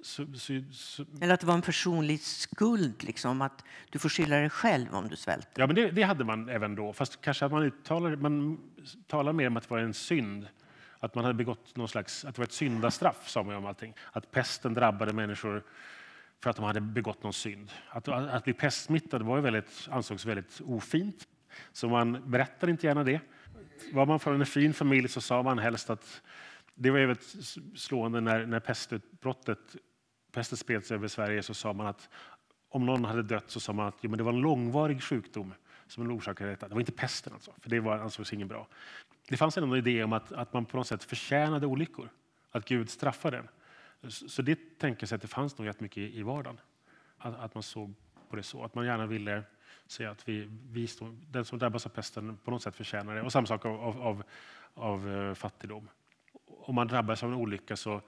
[0.03, 4.37] så, så, så, Eller att det var en personlig skuld, liksom, att du får skylla
[4.37, 5.63] dig själv om du svälter.
[5.63, 8.61] ja, men det, det hade man även då, fast kanske man uttalar, man
[9.07, 10.49] talar mer om att det var en synd.
[10.99, 13.67] Att man hade begått någon slags, att det var ett syndastraff, sa man ju om
[13.67, 13.95] allting.
[14.13, 15.63] Att pesten drabbade människor
[16.43, 17.73] för att de hade begått någon synd.
[17.89, 21.29] Att, att bli pestsmittad var ju väldigt, ansågs väldigt ofint,
[21.73, 23.21] så man berättade inte gärna det.
[23.93, 26.23] Var man från en fin familj så sa man helst att
[26.75, 27.37] det var väldigt
[27.77, 29.77] slående när, när pestutbrottet,
[30.33, 32.09] pesten spred sig över Sverige så sa man att
[32.69, 35.55] om någon hade dött så sa man att jo, men det var en långvarig sjukdom
[35.87, 36.69] som orsakade detta.
[36.69, 38.67] Det var inte pesten alltså, för det var, ansågs ingen bra.
[39.29, 42.09] Det fanns en idé om att, att man på något sätt förtjänade olyckor,
[42.51, 43.49] att Gud straffade den.
[44.11, 46.61] Så det tänkesättet fanns nog jättemycket i i vardagen.
[47.19, 47.95] Att, att man såg
[48.31, 49.43] på det så, att man gärna ville
[49.87, 53.23] säga att vi, vi stod, den som drabbas av pesten på något sätt förtjänar det.
[53.23, 54.23] Och samma sak av, av, av,
[54.75, 55.89] av fattigdom.
[56.47, 58.01] Om man drabbas av en olycka så,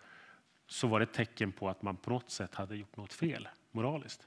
[0.66, 3.48] så var det ett tecken på att man på något sätt hade gjort något fel
[3.70, 4.26] moraliskt.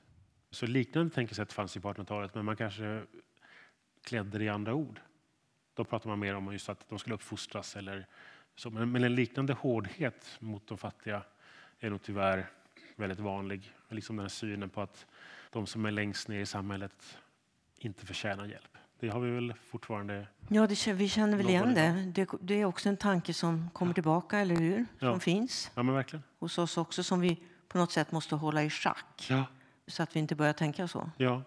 [0.51, 3.03] Så liknande tänkesätt fanns ju på 1800-talet, men man kanske
[4.03, 4.99] klädde det i andra ord.
[5.73, 7.75] Då pratar man mer om just att de skulle uppfostras.
[7.75, 8.07] Eller
[8.55, 8.69] så.
[8.69, 11.23] Men, men en liknande hårdhet mot de fattiga
[11.79, 12.49] är nog tyvärr
[12.95, 13.73] väldigt vanlig.
[13.89, 15.07] Liksom den här synen på att
[15.51, 17.19] de som är längst ner i samhället
[17.77, 18.77] inte förtjänar hjälp.
[18.99, 20.27] Det har vi väl fortfarande...
[20.49, 22.11] Ja, det, vi känner väl igen det.
[22.15, 22.27] det.
[22.41, 24.75] Det är också en tanke som kommer tillbaka, eller hur?
[24.99, 25.19] Som Ja.
[25.19, 26.23] finns Ja, men verkligen.
[26.39, 29.27] hos oss också, som vi på något sätt måste hålla i schack.
[29.29, 29.43] Ja.
[29.87, 31.11] Så att vi inte börjar tänka så.
[31.17, 31.43] Ja.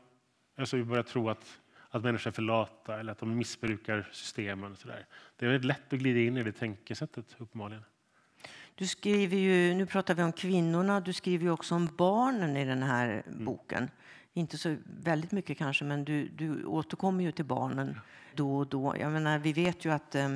[0.59, 1.59] Alltså vi börjar tro att,
[1.91, 4.73] att människor är för lata eller att de missbrukar systemen.
[4.73, 5.07] Och så där.
[5.37, 7.83] Det är väldigt lätt att glida in i det tänkesättet, uppenbarligen.
[8.75, 12.65] Du skriver ju, nu pratar vi om kvinnorna, du skriver ju också om barnen i
[12.65, 13.45] den här Mm.
[13.45, 13.91] boken.
[14.35, 18.01] Inte så väldigt mycket kanske, men du, du återkommer ju till barnen
[18.35, 18.97] då och då.
[18.99, 20.35] Jag menar, vi vet ju att eh,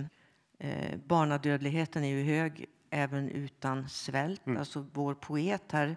[0.59, 4.47] eh, barnadödligheten är ju hög även utan svält.
[4.47, 4.59] Mm.
[4.59, 5.97] Alltså vår poet här,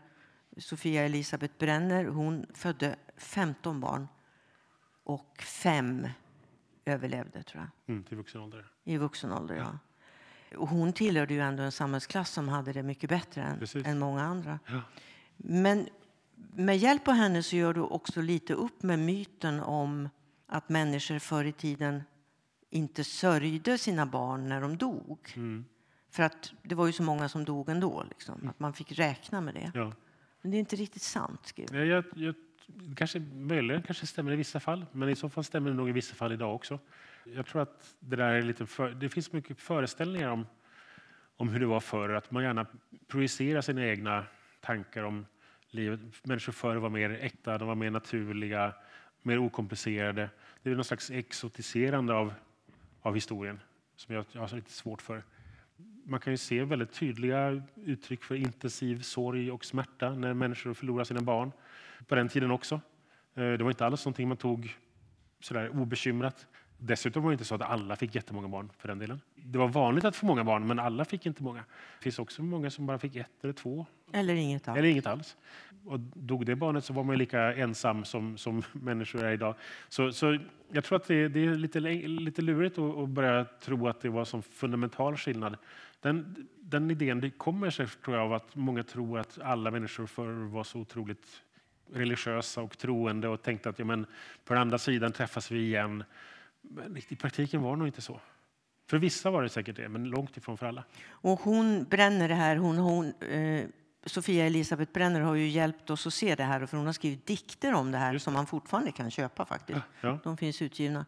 [0.57, 4.07] Sofia Elisabeth Brenner, hon födde 15 barn
[5.03, 6.07] och fem
[6.85, 7.93] överlevde, tror jag.
[7.95, 8.65] Mm, till vuxen ålder.
[8.83, 9.79] I vuxen ålder, ja.
[10.57, 14.23] Och hon tillhörde ju ändå en samhällsklass som hade det mycket bättre än, än många
[14.23, 14.59] andra.
[14.65, 14.81] Ja.
[15.37, 15.89] Men
[16.53, 20.09] med hjälp av henne så gör du också lite upp med myten om
[20.47, 22.03] att människor förr i tiden
[22.69, 25.33] inte sörjde sina barn när de dog.
[25.35, 25.65] Mm.
[26.09, 29.41] För att det var ju så många som dog ändå, liksom, att man fick räkna
[29.41, 29.71] med det.
[29.73, 29.93] Ja.
[30.41, 32.35] Men det är inte riktigt sant, skriver Jag, jag, jag,
[32.97, 35.91] kanske, möjligen kanske stämmer i vissa fall, men i så fall stämmer det nog i
[35.91, 36.79] vissa fall idag också.
[37.25, 40.47] Jag tror att det där är lite för, det finns mycket föreställningar om,
[41.37, 42.65] om hur det var förr, att man gärna
[43.07, 44.25] projicerar sina egna
[44.61, 45.25] tankar om
[45.71, 45.99] livet.
[46.23, 48.73] Människor förr var mer äkta, de var mer naturliga,
[49.21, 50.29] mer okomplicerade.
[50.63, 52.33] Det är någon slags exotiserande av,
[53.01, 53.59] av historien
[53.95, 55.23] som jag, jag har lite svårt för.
[56.03, 61.03] Man kan ju se väldigt tydliga uttryck för intensiv sorg och smärta när människor förlorar
[61.03, 61.51] sina barn.
[62.07, 62.81] På den tiden också.
[63.35, 64.77] Eh, det var inte alls någonting man tog
[65.39, 66.47] sådär obekymrat.
[66.77, 69.21] Dessutom var det inte så att alla fick jättemånga barn för den delen.
[69.35, 71.59] Det var vanligt att få många barn, men alla fick inte många.
[71.59, 74.77] Det finns också många som bara fick ett eller två, Eller inget alls.
[74.77, 75.37] eller inget alls.
[75.85, 79.55] Och dog det barnet så var man lika ensam som, som människor är idag.
[79.89, 80.37] Så, så
[80.71, 84.09] jag tror att det, det är lite, lite lurigt att, att börja tro att det
[84.09, 85.57] var som fundamental skillnad.
[86.01, 90.47] Den, den idén kommer sig tror jag av att många tror att alla människor förr
[90.47, 91.43] var så otroligt
[91.93, 94.05] religiösa och troende och tänkte att ja, men,
[94.45, 96.03] på den andra sidan träffas vi igen.
[96.69, 98.19] Men i praktiken var det nog inte så.
[98.89, 100.83] För vissa var det säkert det, men långt ifrån för alla.
[101.09, 102.55] Och hon bränner det här.
[102.55, 103.65] Hon, hon, eh,
[104.05, 106.65] Sofia Elisabeth Brenner har ju hjälpt oss att se det här.
[106.65, 109.79] För hon har skrivit dikter om det här Just som man fortfarande kan köpa faktiskt.
[110.01, 110.19] Ja.
[110.23, 111.05] De finns utgivna.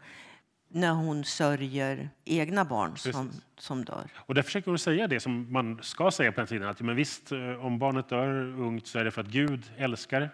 [0.72, 3.45] När hon sörjer egna barn som, Precis.
[3.57, 4.10] som dör.
[4.16, 6.70] Och där försöker hon säga det som man ska säga på den tiden.
[6.70, 10.30] Att, men visst, eh, om barnet dör ungt så är det för att Gud älskar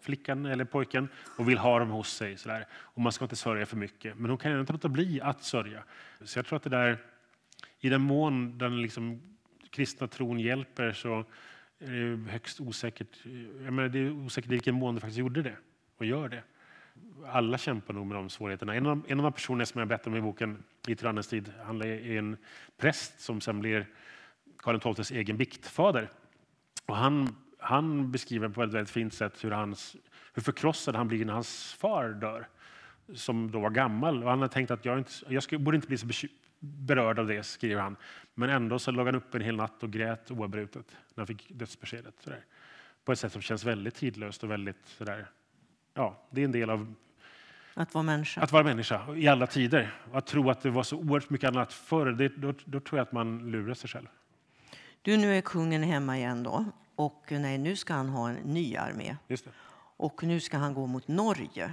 [0.00, 2.36] flickan eller pojken och vill ha dem hos sig.
[2.36, 2.66] Sådär.
[2.72, 4.18] Och man ska inte sörja för mycket.
[4.18, 5.82] Men hon kan ändå inte låta bli att sörja.
[6.24, 6.98] Så jag tror att det där,
[7.80, 9.22] i den mån den liksom
[9.70, 11.24] kristna tron hjälper så
[11.78, 13.18] är det högst osäkert.
[13.64, 15.56] Jag menar, det är osäkert i vilken mån det faktiskt gjorde det
[15.96, 16.42] och gör det.
[17.26, 18.74] Alla kämpar nog med de svårigheterna.
[18.74, 21.52] En av, en av de personer som jag berättar om i boken I tyrannens tid
[21.64, 22.36] handlar är en
[22.76, 23.86] präst som sen blir
[24.56, 26.10] Karl XIIs egen biktfader.
[26.86, 29.96] Och han, han beskriver på ett väldigt fint sätt hur, hans,
[30.34, 32.48] hur förkrossad han blir när hans far dör,
[33.14, 34.22] som då var gammal.
[34.22, 36.06] Och han hade tänkt att jag, inte, jag skulle, borde inte bli så
[36.60, 37.96] berörd av det, skriver han.
[38.34, 41.50] Men ändå så låg han upp en hel natt och grät oavbrutet när han fick
[41.50, 42.14] dödsbeskedet.
[42.24, 42.44] Sådär.
[43.04, 45.26] På ett sätt som känns väldigt tidlöst och väldigt sådär,
[45.94, 46.94] ja, det är en del av
[47.74, 48.40] Att vara människa.
[48.40, 49.94] att vara människa i alla tider.
[50.12, 53.06] Att tro att det var så oerhört mycket annat förr, det, då, då tror jag
[53.06, 54.06] att man lurar sig själv.
[55.02, 56.64] Du, nu är kungen hemma igen då.
[57.04, 59.16] Och nej, nu ska han ha en ny armé.
[59.96, 61.72] Och nu ska han gå mot Norge.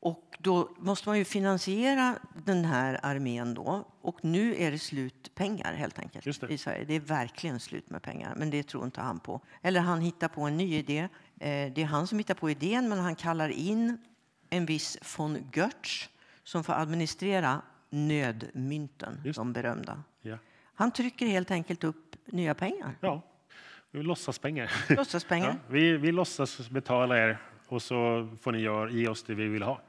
[0.00, 3.88] Och då måste man ju finansiera den här armén då.
[4.00, 6.84] Och nu är det slut pengar helt enkelt i Sverige.
[6.84, 9.40] Det är verkligen slut med pengar, men det tror inte han på.
[9.62, 10.98] Eller han hittar på en ny idé.
[10.98, 11.08] Eh,
[11.72, 13.98] Det är han som hittar på idén, men han kallar in
[14.50, 16.08] en viss von Götz
[16.44, 20.02] som får administrera nödmynten, Just de berömda.
[20.22, 20.38] Ja.
[20.74, 23.22] Han trycker helt enkelt upp nya pengar, ja.
[23.94, 24.70] Vi låtsas pengar.
[24.96, 25.48] låtsaspengar.
[25.48, 29.48] Ja, vi, vi låtsas betala er och så får ni göra, ge oss det vi
[29.48, 29.80] vill ha.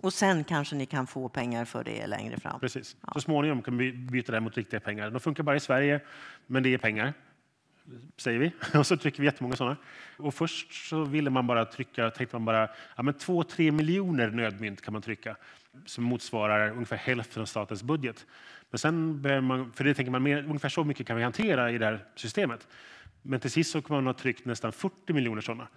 [0.00, 2.60] Och sen kanske ni kan få pengar för det längre fram.
[2.60, 2.96] Precis.
[3.12, 5.10] Så småningom kan vi byta det mot riktiga pengar.
[5.10, 6.00] De funkar bara i Sverige,
[6.46, 7.12] men det är pengar.
[8.16, 8.52] Säger vi.
[8.78, 9.76] Och så trycker vi jättemånga sådana.
[10.16, 14.30] Och först så ville man bara trycka, tänkte man bara, ja men två, tre miljoner
[14.30, 15.36] nödmynt kan man trycka.
[15.86, 18.26] Som motsvarar ungefär hälften av statens budget.
[18.70, 21.70] Men sen börjar man, för det tänker man, mer, ungefär så mycket kan vi hantera
[21.70, 22.68] i det här systemet.
[23.22, 25.68] Men till sist så kommer man ha tryckt nästan 40 miljoner sådana.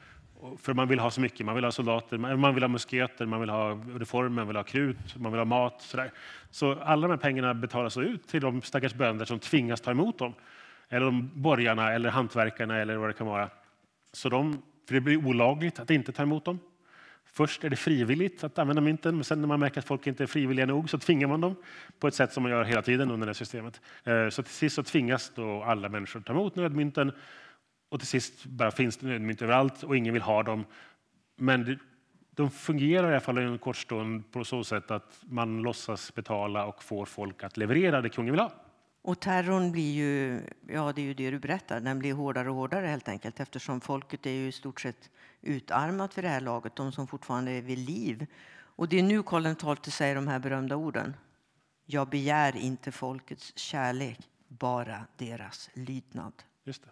[0.57, 1.45] För man vill ha så mycket.
[1.45, 4.63] Man vill ha soldater, man vill ha musketer, man vill ha reformer, man vill ha
[4.63, 5.81] krut, man vill ha mat.
[5.81, 6.11] Sådär.
[6.51, 10.17] Så alla de här pengarna betalas ut till de stackars bönder som tvingas ta emot
[10.17, 10.33] dem.
[10.89, 13.49] Eller de borgarna eller hantverkarna eller vad det kan vara.
[14.13, 16.59] Så de, för det blir olagligt att inte ta emot dem.
[17.37, 20.23] Först är det frivilligt att använda mynten, men sen när man märker att folk inte
[20.23, 21.55] är frivilliga nog så tvingar man dem
[21.99, 23.81] på ett sätt som man gör hela tiden under det här systemet.
[24.03, 27.11] Eh, så till sist så tvingas då alla människor ta emot nödmynten
[27.89, 30.65] och till sist bara finns det nödmynt överallt och ingen vill ha dem.
[31.35, 31.79] Men
[32.31, 36.65] de fungerar i alla fall en kort stund på så sätt att man låtsas betala
[36.65, 38.51] och får folk att leverera det kungen vill ha.
[39.01, 42.55] Och terrorn blir ju, ja det är ju det du berättar, den blir hårdare och
[42.55, 45.09] hårdare helt enkelt eftersom folket är ju i stort sett
[45.45, 48.27] utarmat vid det här laget, de som fortfarande är vid liv.
[48.55, 51.13] Och det är nu Karl XII säger de här berömda orden.
[51.85, 56.33] Jag begär inte folkets kärlek, bara deras lydnad.
[56.63, 56.89] Just det.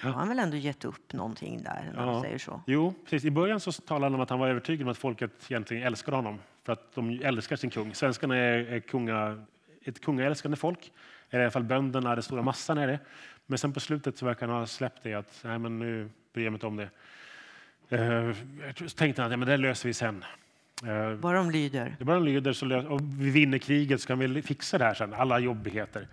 [0.00, 2.62] Har han väl ändå gett upp någonting där när han säger så?
[2.66, 3.24] Jo, precis.
[3.24, 6.16] I början så talade han om att han var övertygad om att folket egentligen älskade
[6.16, 7.94] honom för att de älskar sin kung.
[7.94, 9.44] Svenskarna är, kunga,
[9.82, 10.92] ett kungaälskande folk.
[11.30, 12.98] I alla fall bönderna, den stora massan är det.
[13.46, 16.44] Men sen på slutet så verkar han ha släppt det att nej, men nu bryr
[16.44, 16.90] jag mig inte om det.
[17.88, 18.32] Eh,
[18.76, 20.24] så tänkte att ja, men det löser vi sen.
[20.86, 21.96] Eh, Bara de lyder.
[22.00, 25.14] bara lyder så lö- och vi vinner kriget så kan vi fixa det här sen,
[25.14, 26.08] alla jobbigheter.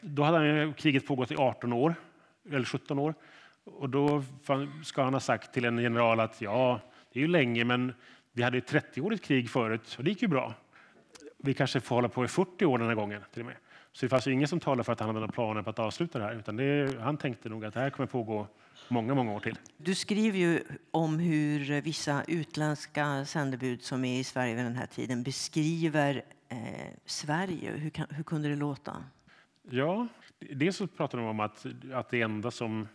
[0.00, 1.94] Då hade kriget pågått i 18 år,
[2.52, 3.14] eller 17 år.
[3.64, 4.24] Och då
[4.84, 6.80] ska han ha sagt till en general att ja,
[7.12, 7.94] det är ju länge, men
[8.32, 10.54] vi hade ett 30-årigt krig förut och det gick ju bra.
[11.38, 13.56] Vi kanske får hålla på i 40 år den här gången till och med.
[13.92, 15.78] Så det fanns ju ingen som talade för att han hade några planer på att
[15.78, 18.46] avsluta det här, utan det, han tänkte nog att det här kommer pågå
[18.88, 19.58] många, många år till.
[19.76, 24.86] Du skriver ju om hur vissa utländska sändebud som är i Sverige vid den här
[24.86, 26.58] tiden beskriver eh,
[27.04, 27.70] Sverige.
[27.70, 29.04] Hur, kan, hur kunde det låta?
[29.70, 30.08] Ja,
[30.38, 32.88] dels så pratar de om att, att det enda som,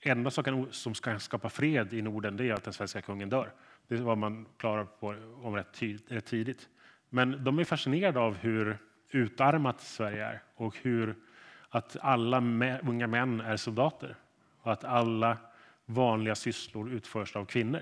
[0.00, 3.28] enda som, kan, som ska skapa fred i Norden det är att den svenska kungen
[3.28, 3.52] dör.
[3.88, 6.68] Det var man klar på om rätt, ty, rätt tidigt.
[7.08, 8.78] Men de är fascinerade av hur
[9.10, 11.14] utarmat Sverige är och hur
[11.68, 12.38] att alla
[12.82, 14.16] unga män är soldater
[14.64, 15.36] och att alla
[15.86, 17.80] vanliga sysslor utförs av kvinnor.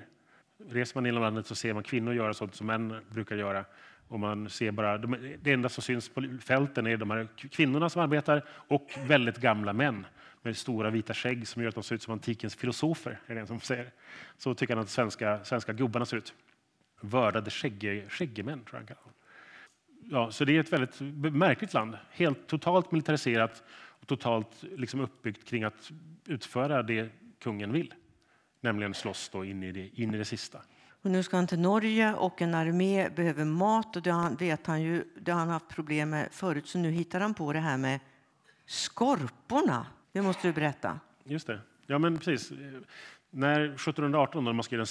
[0.68, 3.64] Reser man inom landet så ser man kvinnor göra sånt som män brukar göra.
[4.08, 7.88] Och man ser bara, de, det enda som syns på fälten är de här kvinnorna
[7.88, 10.06] som arbetar och väldigt gamla män
[10.42, 13.20] med stora vita skägg som gör att de ser ut som antikens filosofer.
[13.26, 13.90] Är det en som säger.
[14.38, 16.34] Så tycker han att svenska, svenska gubbarna ser ut.
[17.00, 19.12] Vördade skägge, skäggemän, tror jag han kallar dem.
[20.10, 21.00] Ja, så det är ett väldigt
[21.34, 21.98] märkligt land.
[22.10, 23.62] Helt totalt militariserat
[24.02, 25.90] och totalt liksom uppbyggt kring att
[26.26, 27.94] utföra det kungen vill.
[28.60, 30.58] Nämligen slåss då in i det, in i det sista.
[31.02, 34.66] Och nu ska han till Norge och en armé behöver mat och det han- vet
[34.66, 37.58] han ju, det har han haft problem med förut så nu hittar han på det
[37.58, 38.00] här med
[38.66, 39.86] skorporna.
[40.12, 41.00] Det måste du berätta.
[41.24, 41.60] Just det.
[41.86, 42.52] Ja, men precis.
[43.30, 44.86] När 1718 när man ska göra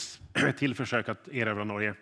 [0.49, 1.93] ett till försök att erövra Norge.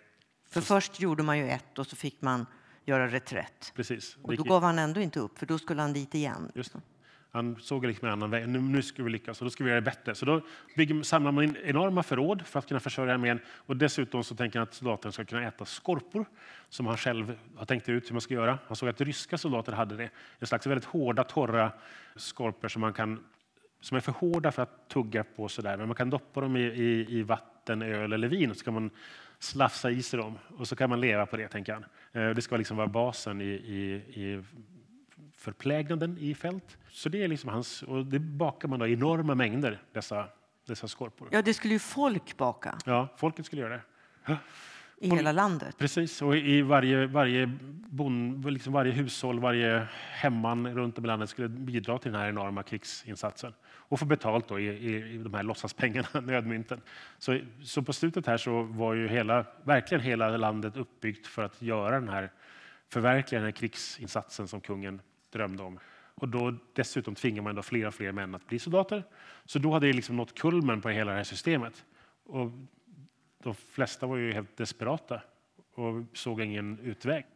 [0.50, 2.46] För först gjorde man ju ett och så fick man
[2.84, 3.72] göra reträtt.
[3.76, 4.16] Precis.
[4.22, 6.52] Och då gav han ändå inte upp för då skulle han dit igen.
[6.54, 6.80] Just det.
[7.32, 8.48] Han såg liksom en annan väg.
[8.48, 10.14] Nu, nu ska vi lyckas och då ska vi göra det bättre.
[10.14, 10.40] Så då
[10.76, 13.40] bygger, samlar man in enorma förråd för att kunna försörja armén.
[13.48, 16.24] Och dessutom så tänker han att soldaterna ska kunna äta skorpor
[16.68, 18.58] som han själv har tänkt ut hur man ska göra.
[18.66, 20.10] Han såg att ryska soldater hade det.
[20.38, 21.72] En slags väldigt hårda, torra
[22.16, 23.24] skorpor som man kan
[23.80, 25.76] som är för hårda för att tugga på sådär.
[25.76, 28.74] Men man kan doppa dem i, i, i vatten, öl eller vin och så kan
[28.74, 28.90] man
[29.38, 31.84] slafsa i sig dem och så kan man leva på det, tänker han.
[32.12, 34.42] Eh, det ska liksom vara basen i, i, i
[35.40, 36.78] förplägnaden i fält.
[36.90, 40.28] Så det är liksom hans, och det bakar man då i enorma mängder, dessa,
[40.66, 41.28] dessa skorpor.
[41.32, 42.78] Ja, det skulle ju folk baka.
[42.86, 43.80] Ja, folket skulle göra
[44.26, 44.38] det.
[45.02, 45.78] I hela landet.
[45.78, 47.46] Precis, och i varje, varje,
[47.90, 52.28] bon, liksom varje hushåll, varje hemman runt om i landet skulle bidra till den här
[52.28, 56.80] enorma krigsinsatsen och få betalt då i, i, i de här låtsaspengarna, nödmynten.
[57.18, 61.62] Så, så på slutet här så var ju hela, verkligen hela landet uppbyggt för att
[61.62, 62.30] göra den här,
[62.88, 65.00] förverkliga den här krigsinsatsen som kungen
[65.30, 65.78] drömde om.
[66.14, 69.04] Och då dessutom tvingar man då fler och fler män att bli soldater.
[69.44, 71.84] Så då hade det liksom nått kulmen på hela det här systemet.
[72.24, 72.50] Och
[73.42, 75.20] de flesta var ju helt desperata
[75.74, 77.26] och såg ingen utväg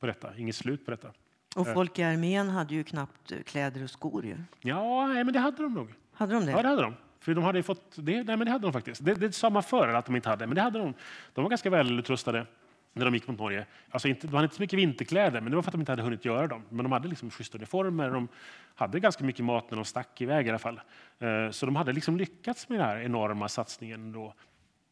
[0.00, 1.08] på detta, inget slut på detta.
[1.56, 4.26] Och folk i armén hade ju knappt kläder och skor.
[4.26, 4.36] Ju.
[4.60, 5.94] Ja, nej, men det hade de nog.
[6.12, 6.52] Hade de det?
[6.52, 6.94] Ja, det hade de.
[7.20, 8.22] För de hade fått det.
[8.22, 9.04] Nej, men det hade de faktiskt.
[9.04, 10.94] Det, det sa man förr att de inte hade, men det hade de.
[11.34, 12.46] De var ganska välutrustade
[12.92, 13.66] när de gick mot Norge.
[13.90, 15.92] Alltså inte, de hade inte så mycket vinterkläder, men det var för att de inte
[15.92, 16.62] hade hunnit göra dem.
[16.68, 18.28] Men de hade liksom schyssta uniformer, de
[18.74, 20.80] hade ganska mycket mat när de stack iväg i alla fall.
[21.18, 24.34] Eh, så de hade liksom lyckats med den här enorma satsningen då,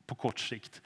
[0.07, 0.83] på kort sikt.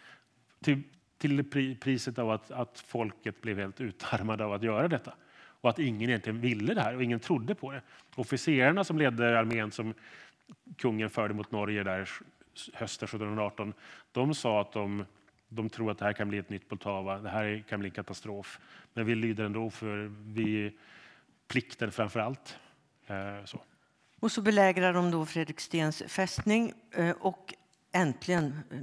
[0.62, 0.82] Till,
[1.18, 1.44] till
[1.80, 5.14] priset av att, att folket blev helt utarmade av att göra detta.
[5.60, 7.82] Och att ingen egentligen ville det här och ingen trodde på det.
[8.14, 9.94] Officerarna som ledde armén som
[10.76, 12.08] kungen förde mot Norge där
[12.72, 13.72] hösten 1718,
[14.12, 15.04] de sa att de
[15.54, 17.94] de tror att det här kan bli ett nytt Poltava, det här kan bli en
[17.94, 18.58] katastrof.
[18.94, 20.72] Men vi lyder ändå för vi
[21.48, 22.58] plikten framför allt.
[23.06, 23.60] Eh, så.
[24.20, 27.54] Och så belägrar de då Fredrikstens fästning eh, och
[27.92, 28.78] äntligen, eh,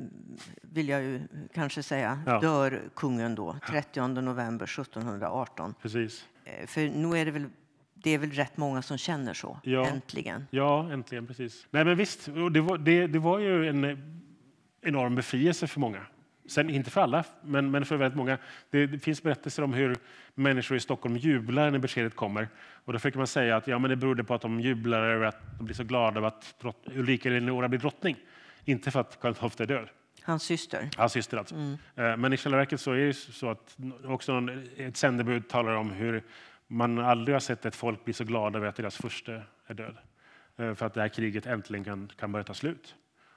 [0.61, 1.21] vill jag ju
[1.53, 2.39] kanske säga, ja.
[2.39, 5.73] dör kungen då, 30 november 1718.
[5.81, 6.25] Precis.
[6.65, 7.49] För nu är det väl
[8.03, 9.87] det är väl rätt många som känner så, ja.
[9.87, 10.47] äntligen.
[10.51, 11.67] Ja, äntligen, precis.
[11.71, 13.97] Nej, men visst, det var, det, det var ju en
[14.81, 16.05] enorm befrielse för många.
[16.51, 18.37] Sen inte för alla, men, men för väldigt många.
[18.69, 19.97] Det, det, finns berättelser om hur
[20.35, 22.47] människor i Stockholm jublar när beskedet kommer.
[22.85, 25.25] Och då försöker man säga att ja, men det berodde på att de jublar över
[25.25, 28.15] att de blir så glada över att drott, Ulrika Eleonora blir drottning.
[28.65, 29.89] Inte för att Karl XII är död.
[30.23, 30.89] Hans syster.
[30.97, 31.55] Hans syster alltså.
[31.55, 31.77] Mm.
[31.95, 34.47] Eh, men i själva verket så är det så att också
[34.77, 36.23] ett sändebud talar om hur
[36.67, 39.97] man aldrig har sett ett folk bli så glada över att deras första är död.
[40.57, 42.95] Eh, för att det här kriget äntligen kan, kan börja ta slut.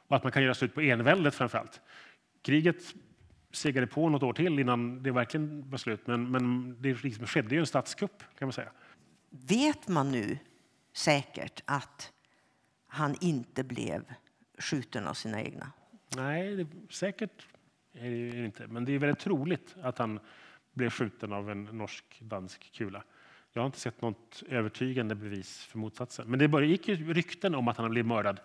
[0.09, 1.81] Och att man kan göra slut på enväldet framför allt.
[2.43, 2.95] Kriget
[3.55, 6.07] segade på något år till innan det verkligen var slut.
[6.07, 8.71] Men, men det liksom skedde ju en statskupp kan man säga.
[9.31, 10.39] Vet man nu
[10.93, 12.13] säkert att
[12.87, 14.05] han inte blev
[14.59, 15.73] skjuten av sina egna?
[16.17, 17.47] Nej, det, säkert
[17.93, 18.67] är det inte.
[18.67, 20.21] Men det är väldigt troligt att han
[20.73, 23.05] blev skjuten av en norsk-dansk kula.
[23.53, 26.31] Jag har inte sett något övertygande bevis för motsatsen.
[26.31, 28.41] Men det gick ju rykten om att han blev mördad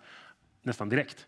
[0.62, 1.26] nästan direkt.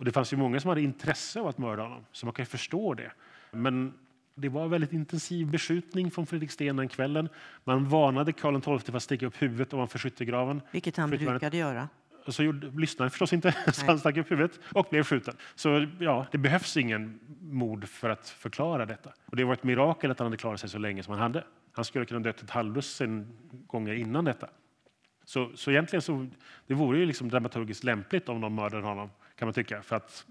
[0.00, 2.46] Och det fanns ju många som hade intresse av att mörda honom, så man kan
[2.46, 3.12] förstå det.
[3.50, 3.94] Men
[4.34, 7.28] det var väldigt intensiv beskjutning från Fredriksten den kvällen.
[7.64, 10.62] Man varnade Karl XII för att sticka upp huvudet ovanför skyttegraven.
[10.70, 11.88] Vilket han brukade göra.
[12.26, 15.34] Och så gjorde, lyssnade förstås inte, så han stack upp huvudet och blev skjuten.
[15.54, 19.10] Så ja, det behövs ingen mord för att förklara detta.
[19.26, 21.44] Och det var ett mirakel att han hade klarat sig så länge som han hade.
[21.72, 24.48] Han skulle kunna dött ett halvdussin gånger innan detta.
[25.24, 26.26] Så, så egentligen så,
[26.66, 29.10] det vore ju liksom dramaturgiskt lämpligt om de mördade honom
[29.40, 30.26] kan man tycka, för att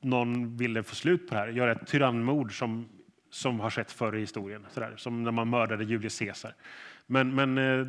[0.00, 2.88] någon ville få slut på det här, göra ett tyrannmord som,
[3.30, 6.54] som har skett förr i historien, sådär, som när man mördade Julius Caesar.
[7.06, 7.86] Men, men, eh,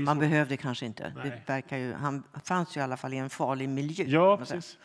[0.00, 0.20] man så...
[0.20, 1.12] behövde kanske inte.
[1.22, 4.04] Det verkar ju, han fanns ju i alla fall i en farlig miljö.
[4.08, 4.78] Ja, precis.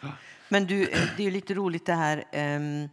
[0.50, 2.18] Men du, eh, det är lite roligt det här.
[2.18, 2.90] Um,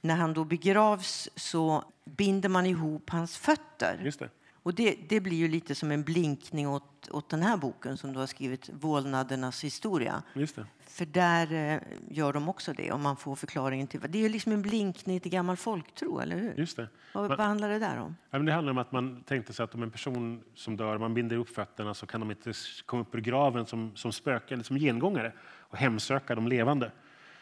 [0.00, 4.00] när han då begravs så binder man ihop hans fötter.
[4.04, 4.28] Just det.
[4.62, 8.12] Och det, det, blir ju lite som en blinkning åt, åt den här boken som
[8.12, 10.22] du har skrivit, Vålnadernas historia.
[10.34, 10.66] Just det.
[11.00, 14.52] För där eh, gör de också det, om man får förklaringen till Det är liksom
[14.52, 16.54] en blinkning till gammal folktro, eller hur?
[16.56, 16.88] Just det.
[17.14, 18.16] Vad, man, vad handlar det där om?
[18.30, 20.98] Ja, men det handlar om att man tänkte sig att om en person som dör,
[20.98, 22.52] man binder upp fötterna så kan de inte
[22.86, 26.92] komma upp ur graven som, som spöken, som gengångare och hemsöka de levande.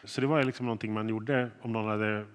[0.03, 2.25] Så det var liksom någonting man gjorde om någon hade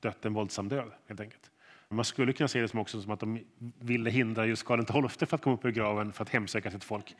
[0.00, 1.50] dött en våldsam död, helt enkelt.
[1.88, 3.44] Man skulle kunna se det som också som att de
[3.80, 6.84] ville hindra just Karl XII för att komma upp ur graven för att hemsöka sitt
[6.84, 7.16] folk.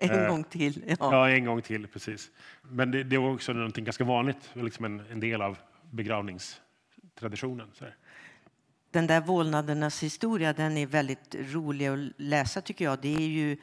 [0.00, 0.84] En eh, gång till.
[0.86, 0.96] Ja.
[0.98, 1.30] ja.
[1.30, 2.30] en gång till, precis.
[2.62, 5.58] Men det, det var också någonting ganska vanligt, liksom en, en del av
[5.90, 7.70] begravningstraditionen.
[7.72, 7.84] Så
[8.90, 12.98] Den där vålnadernas historia, den är väldigt rolig att läsa tycker jag.
[13.02, 13.56] Det är ju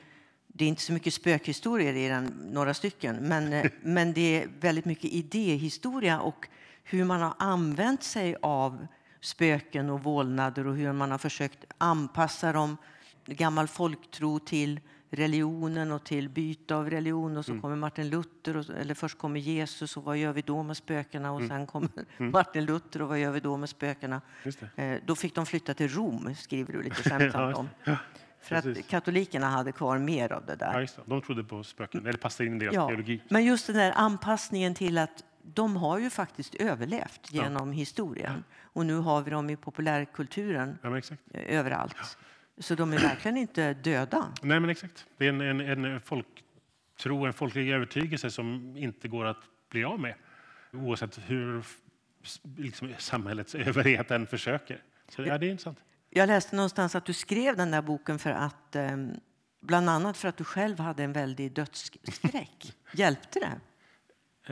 [0.47, 4.49] det är inte så mycket spökhistorier i den, några stycken, men, eh, men det är
[4.59, 6.47] väldigt mycket idéhistoria och
[6.83, 8.87] hur man har använt sig av
[9.21, 12.77] spöken och vålnader och hur man har försökt anpassa dem,
[13.25, 14.79] gammal folktro till
[15.09, 17.37] religionen och till byte av religion.
[17.37, 17.61] Och så mm.
[17.61, 21.31] kommer Martin Luther, och, eller först kommer Jesus och vad gör vi då med spökena?
[21.31, 21.49] Och mm.
[21.49, 22.31] sen kommer mm.
[22.31, 24.21] Martin Luther och vad gör vi då med spökena?
[24.75, 27.69] Eh, då fick de flytta till Rom, skriver du lite skämtsamt om.
[27.83, 27.97] ja,
[28.41, 30.81] För att katolikerna hade kvar mer av det där.
[30.97, 32.87] Ja, De trodde på spöken, eller passade in i deras ja.
[32.87, 33.21] teologi.
[33.29, 38.43] Men just den där anpassningen till att de har ju faktiskt överlevt genom historien.
[38.61, 41.01] Och nu har vi dem i populärkulturen Ja,
[41.33, 42.17] överallt.
[42.57, 44.33] Så de är verkligen inte döda.
[44.41, 45.05] Nej, men exakt.
[45.17, 49.37] Det är en, en, en folktro, en folklig övertygelse som inte går att
[49.69, 50.15] bli av med
[50.73, 51.63] oavsett hur
[52.57, 54.83] liksom, samhällets överhet än försöker.
[55.09, 55.83] Så ja, det är intressant.
[56.09, 58.97] Jag läste någonstans att du skrev den där boken för att eh,
[59.59, 62.75] bland annat för att du själv hade en väldig dödsskräck.
[62.93, 63.59] Hjälpte det?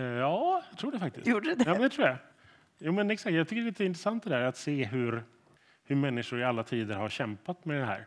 [0.01, 1.27] Eh, Ja, jag tror det faktiskt.
[1.27, 1.63] Gjorde det?
[1.65, 2.17] Ja, men det tror jag.
[2.79, 3.35] Jo, men exakt.
[3.35, 5.23] Jag tycker det är lite intressant det där att se hur,
[5.85, 8.05] hur människor i alla tider har kämpat med det här.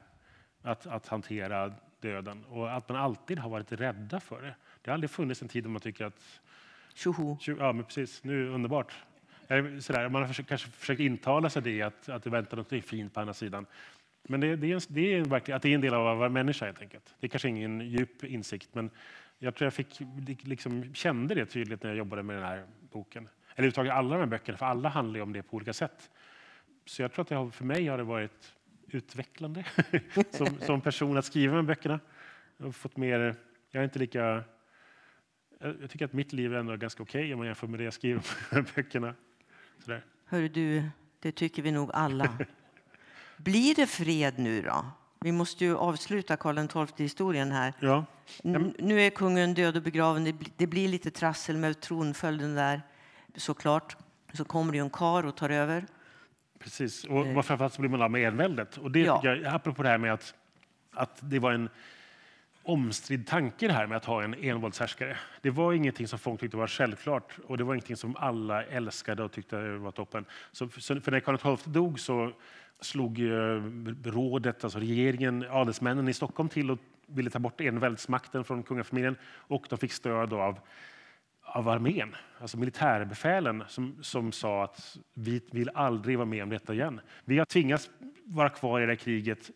[0.63, 4.55] Att, att hantera döden och att man alltid har varit rädda för det.
[4.83, 6.41] Det har aldrig funnits en tid då man tycker att
[6.95, 7.37] Tjoho.
[7.41, 8.25] Ja, men precis.
[8.25, 8.95] Nu är det underbart.
[9.49, 12.85] Eller Sådär, man har försökt, kanske försökt intala sig det, att, att det väntar något
[12.85, 13.67] fint på andra sidan.
[14.23, 16.19] Men det, det, är, en, det, är verkligen, att det är en del av att
[16.19, 17.15] vara människa helt enkelt.
[17.21, 18.91] Det är kanske ingen djup insikt, men
[19.39, 20.01] jag tror jag fick,
[20.43, 23.23] liksom, kände det tydligt när jag jobbade med den här boken.
[23.23, 26.11] Eller överhuvudtaget alla de här böckerna, för alla handlar ju om det på olika sätt.
[26.89, 28.53] Så jag tror att det har, för mig har det varit
[28.91, 29.65] utvecklande
[30.31, 32.01] som, som person att skriva här böckerna.
[32.57, 33.35] Jag har fått mer,
[33.71, 34.45] jag är inte lika
[35.61, 37.93] jag tycker att mitt liv är ändå ganska okej om man jämför med det jag
[37.93, 39.15] skriver här böckerna.
[39.85, 40.05] Sådär.
[40.27, 40.83] Hör du,
[41.21, 42.39] det tycker vi nog alla.
[43.37, 44.87] Blir det fred nu då?
[45.21, 47.73] Vi måste ju avsluta Karl XII-historien här.
[47.81, 48.05] Ja.
[48.79, 50.25] Nu är kungen död och begraven.
[50.25, 52.83] Det bli- Det blir lite trassel med tronföljden där,
[53.37, 53.97] såklart.
[54.33, 55.87] Så kommer det ju en kar och tar över.
[56.59, 57.43] Precis, och eh.
[57.43, 58.77] framförallt så blir man av med enväldet.
[58.77, 59.21] Och det Ja.
[59.25, 60.35] jag, apropå det här med att,
[60.93, 61.69] att det var en
[62.63, 65.17] omstridd tanke det här med att ha en envåldshärskare.
[65.43, 69.23] Det var ingenting som folk tyckte var självklart och det var ingenting som alla älskade
[69.23, 70.25] och tyckte var toppen.
[70.53, 72.33] Så, så för när Karl XII dog så
[72.81, 73.63] slog eh,
[74.05, 79.67] rådet, alltså regeringen, adelsmännen i Stockholm till och ville ta bort enväldsmakten från kungafamiljen och
[79.69, 80.59] de fick stöd av
[81.49, 86.75] av armén, alltså militärbefälen som, som sa att vi vill aldrig vara med om detta
[86.75, 87.01] igen.
[87.25, 87.91] Vi har tvingats
[88.25, 89.51] vara kvar i det här kriget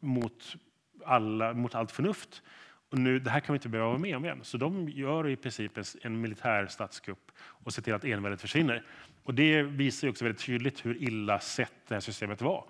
[0.00, 0.56] mot,
[1.04, 2.42] alla, mot allt förnuft.
[2.90, 4.38] Och nu, det här kan vi inte behöva vara med om igen.
[4.42, 8.82] Så de gör i princip en, militär statskupp och ser till att enväldet försvinner.
[9.22, 12.64] Och det visar ju också väldigt tydligt hur illa sett det här systemet var.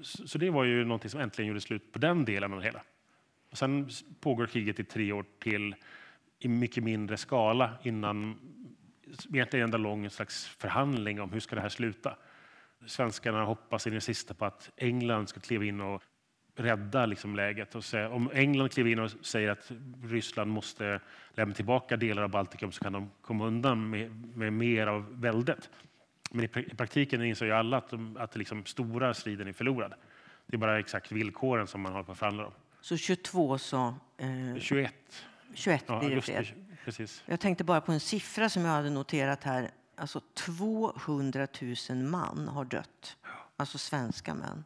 [0.00, 2.64] Så, så det var ju någonting som äntligen gjorde slut på den delen av det
[2.64, 2.82] hela.
[3.50, 3.88] Och sen
[4.20, 5.74] pågår kriget i tre år till
[6.40, 8.38] i mycket mindre skala innan
[9.32, 12.16] egentligen en enda lång slags förhandling om hur ska det här sluta.
[12.86, 16.02] Svenskarna hoppas in i det sista på att England ska kliva in och
[16.56, 17.74] rädda liksom läget.
[17.74, 19.72] Och säga, om England kliver in och säger att
[20.02, 21.00] Ryssland måste
[21.34, 25.70] lämna tillbaka delar av Baltikum så kan de komma undan med, med mer av väldet.
[26.30, 29.52] Men i, pra- i praktiken inser ju alla att, de, att liksom stora striden är
[29.52, 29.94] förlorad.
[30.46, 32.52] Det är bara exakt villkoren som man håller på att förhandla om.
[32.80, 33.94] Så 22 så...
[34.18, 34.94] Eh, 21.
[35.54, 36.46] 21 Ja, blir det fred.
[36.84, 37.22] precis.
[37.26, 39.70] Jag tänkte bara på en siffra som jag hade noterat här.
[39.96, 41.46] Alltså 200
[41.90, 43.16] 000 man har dött.
[43.56, 44.64] Alltså svenska män.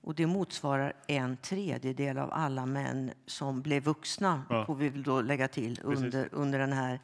[0.00, 4.66] Och det motsvarar en tredjedel av alla män som blev vuxna, Ja.
[4.66, 7.00] får vi då lägga till, under, under den här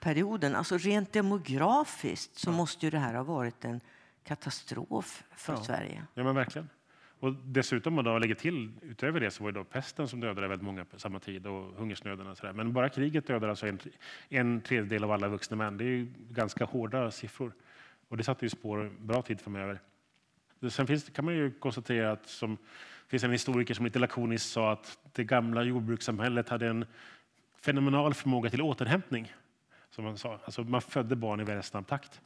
[0.00, 0.54] perioden.
[0.56, 3.80] Alltså rent demografiskt så måste ju det här ha varit en
[4.24, 5.64] katastrof för Ja.
[5.64, 6.02] Sverige.
[6.14, 6.68] Ja, men verkligen.
[7.22, 10.20] Och dessutom, om man då lägger till, utöver det, så var det då pesten som
[10.20, 12.52] dödade väldigt många på samma tid och hungersnöden och sådär.
[12.52, 13.78] Men bara kriget dödade alltså en,
[14.28, 15.76] en tredjedel av alla vuxna män.
[15.76, 17.52] Det är ju ganska hårda siffror.
[18.08, 19.80] Och det satte ju spår en bra tid framöver.
[20.70, 22.56] Sen finns, kan man ju konstatera att som,
[23.04, 26.84] det finns en historiker som lite lakoniskt sa att det gamla jordbrukssamhället hade en
[27.60, 29.32] fenomenal förmåga till återhämtning.
[29.90, 30.40] Som man sa.
[30.44, 32.20] Alltså man födde barn i väldigt snabb takt.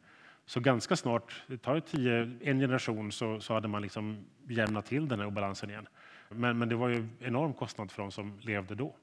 [0.47, 5.09] Så ganska snart, det tar tio, en generation, så, så hade man liksom jämnat till
[5.09, 5.89] den här obalansen igen.
[6.29, 8.95] Men, men det var ju enorm kostnad för de som levde då.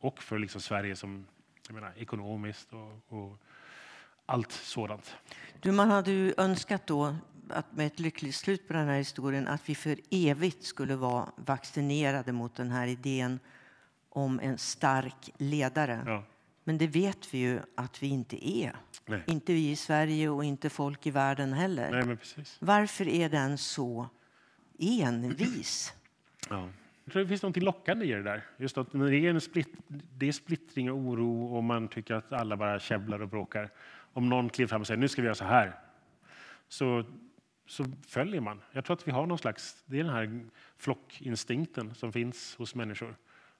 [0.00, 1.26] Och för liksom Sverige som
[1.66, 3.38] jag menar, ekonomiskt och, och
[4.26, 5.16] allt sådant.
[5.60, 7.16] Du, man hade ju önskat då
[7.48, 11.28] att med ett lyckligt slut på den här historien att vi för evigt skulle vara
[11.36, 13.40] vaccinerade mot den här idén
[14.08, 16.02] om en stark ledare.
[16.06, 16.22] Ja.
[16.68, 18.76] Men det vet vi ju att vi inte är.
[19.06, 19.22] Nej.
[19.26, 21.90] Inte vi i Sverige och inte folk i världen heller.
[21.90, 22.56] Nej, men precis.
[22.60, 24.08] Varför är den så
[24.78, 25.92] envis?
[26.50, 26.68] Ja.
[27.04, 28.44] Jag tror det finns något lockande i det där.
[28.56, 32.14] Just att när det är, en split, det är splittring och oro och man tycker
[32.14, 33.70] att alla bara käbblar och bråkar.
[34.12, 35.78] Om någon kliver fram och säger nu ska vi göra så här.
[36.68, 37.04] Så,
[37.66, 38.62] så följer man.
[38.72, 40.44] Jag tror att vi har någon slags, det är den här
[40.76, 43.16] flockinstinkten som finns hos människor.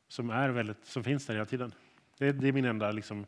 [0.09, 1.73] Som, är väldigt, som finns där hela tiden.
[2.19, 3.27] Det, det är min enda, liksom,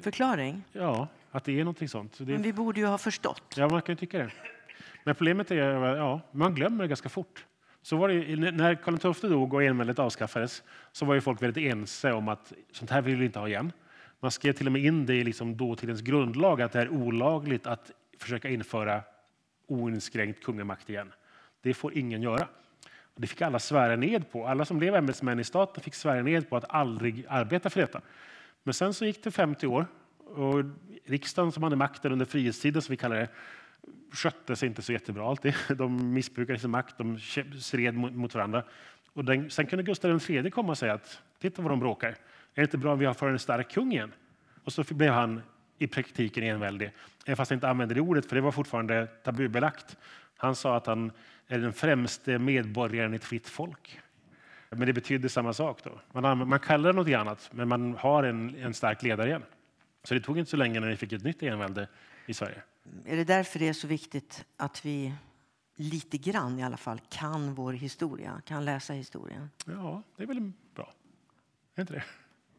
[0.00, 0.64] Förklaring?
[0.72, 2.14] ja, att det är någonting sånt.
[2.14, 3.54] Så det, Men vi borde ju ha förstått.
[3.56, 4.30] Ja, man kan ju tycka det.
[5.04, 5.56] Men problemet är
[5.96, 7.46] ja, man glömmer det ganska fort.
[7.82, 10.62] Så var det, när Karl XII dog och enväldet avskaffades
[10.92, 13.72] så var ju folk väldigt ense om att sånt här vill vi inte ha igen.
[14.20, 17.66] Man skrev till och med in det i liksom dåtidens grundlag att det är olagligt
[17.66, 19.02] att försöka införa
[19.66, 21.12] oinskränkt kungamakt igen.
[21.62, 22.48] Det får ingen göra.
[23.14, 24.46] Det fick alla svära ned på.
[24.46, 28.00] Alla som blev ämbetsmän i staten fick svära ned på att aldrig arbeta för detta.
[28.62, 29.86] Men sen så gick det 50 år
[30.18, 30.64] och
[31.04, 33.28] riksdagen som hade makten under frihetstiden, som vi kallar det,
[34.12, 35.54] skötte sig inte så jättebra alltid.
[35.76, 37.18] De missbrukade sin makt, de
[37.60, 38.62] stred mot varandra.
[39.12, 42.08] Och den, sen kunde Gustav III komma och säga att titta vad de bråkar.
[42.08, 42.16] Är
[42.54, 44.12] det inte bra om vi har för en stark kung igen?
[44.64, 45.42] Och så blev han
[45.78, 46.90] i praktiken enväldig,
[47.26, 49.96] även fast han inte använde det ordet, för det var fortfarande tabubelagt.
[50.36, 51.12] Han sa att han
[51.48, 54.00] är den främste medborgaren i ett fritt folk.
[54.70, 55.84] Men det betyder samma sak.
[55.84, 56.20] Då.
[56.20, 59.42] Man, man kallar det något annat, men man har en, en stark ledare igen.
[60.04, 61.88] Så det tog inte så länge när vi fick ett nytt envälde
[62.26, 62.62] i Sverige.
[63.04, 65.14] Är det därför det är så viktigt att vi
[65.76, 69.50] lite grann i alla fall kan vår historia, kan läsa historien?
[69.64, 70.92] Ja, det är väl bra.
[71.74, 72.04] Är inte det?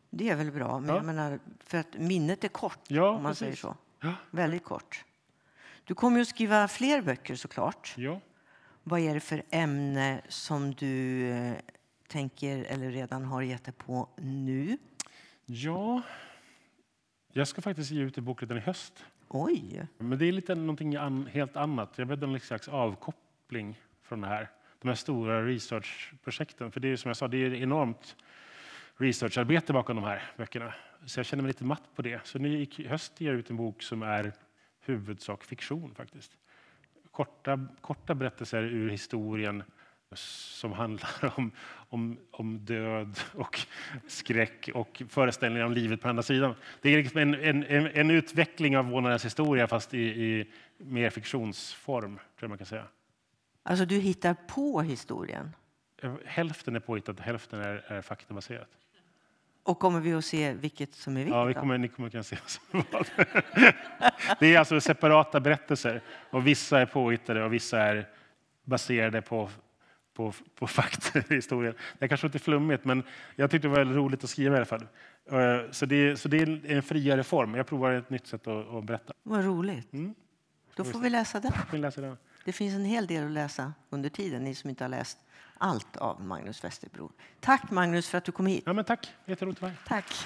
[0.10, 0.96] Det är väl bra, men ja.
[0.96, 3.40] jag menar, för att minnet är kort ja, om man precis.
[3.40, 3.76] säger så.
[4.00, 4.14] Ja.
[4.32, 5.04] Väldigt kort.
[5.84, 7.94] Du kommer ju att skriva fler böcker såklart.
[7.98, 8.20] Ja.
[8.84, 11.54] Vad är det för ämne som du eh,
[12.08, 14.78] tänker eller redan har gett dig på nu?
[15.46, 16.02] Ja,
[17.32, 19.06] jag ska faktiskt ge ut en bok redan i höst.
[19.28, 19.88] Oj!
[19.98, 21.94] Men det är lite någonting an, helt annat.
[21.96, 24.50] Jag vet en slags avkoppling från det här.
[24.82, 26.72] De här stora researchprojekten.
[26.72, 28.16] För det är som jag sa, det är enormt
[28.98, 30.74] researcharbete bakom de här böckerna.
[31.06, 32.28] Så jag känner mig lite matt på det.
[32.28, 34.34] Så nu i höst ger jag ut en bok som är
[34.80, 36.38] huvudsak fiktion faktiskt.
[37.14, 39.64] Korta, korta berättelser ur historien
[40.16, 41.52] som handlar om,
[41.90, 43.60] om, om död och
[44.08, 46.56] skräck och föreställningar om livet på andra sidan.
[46.82, 52.16] Det är liksom en, en, en utveckling av vår historia fast i, i mer fiktionsform,
[52.16, 52.88] tror jag man kan säga.
[53.64, 55.56] Alltså du hittar på historien?
[56.26, 58.70] Hälften är påhittat, hälften är, är faktabaserat.
[59.64, 61.34] Och kommer vi att se vilket som är vilket?
[61.34, 62.38] Ja, vi kommer, ni kommer kunna se
[62.72, 62.86] vad
[64.40, 68.10] Det är alltså separata berättelser och vissa är påhittade och vissa är
[68.64, 69.50] baserade på
[70.14, 71.76] på, på fakta i historien.
[72.00, 73.04] Det är kanske inte flummigt, men
[73.36, 74.88] jag tyckte det var väldigt roligt att skriva i alla fall.
[75.32, 77.56] Eh, så det, så det är en friare form.
[77.56, 79.14] Jag provar ett nytt sätt att, att berätta.
[79.24, 79.94] Vad roligt.
[79.94, 80.16] Mm.
[80.76, 81.52] Då får vi läsa den.
[81.72, 82.18] Vi läsa den.
[82.46, 85.18] Det finns en hel del att läsa under tiden, ni som inte har läst
[85.64, 87.12] allt av Magnus Westerbro.
[87.40, 88.64] Tack Magnus för att du kom hit.
[88.66, 90.26] Ja, men tack, jätteroligt att vara Tack.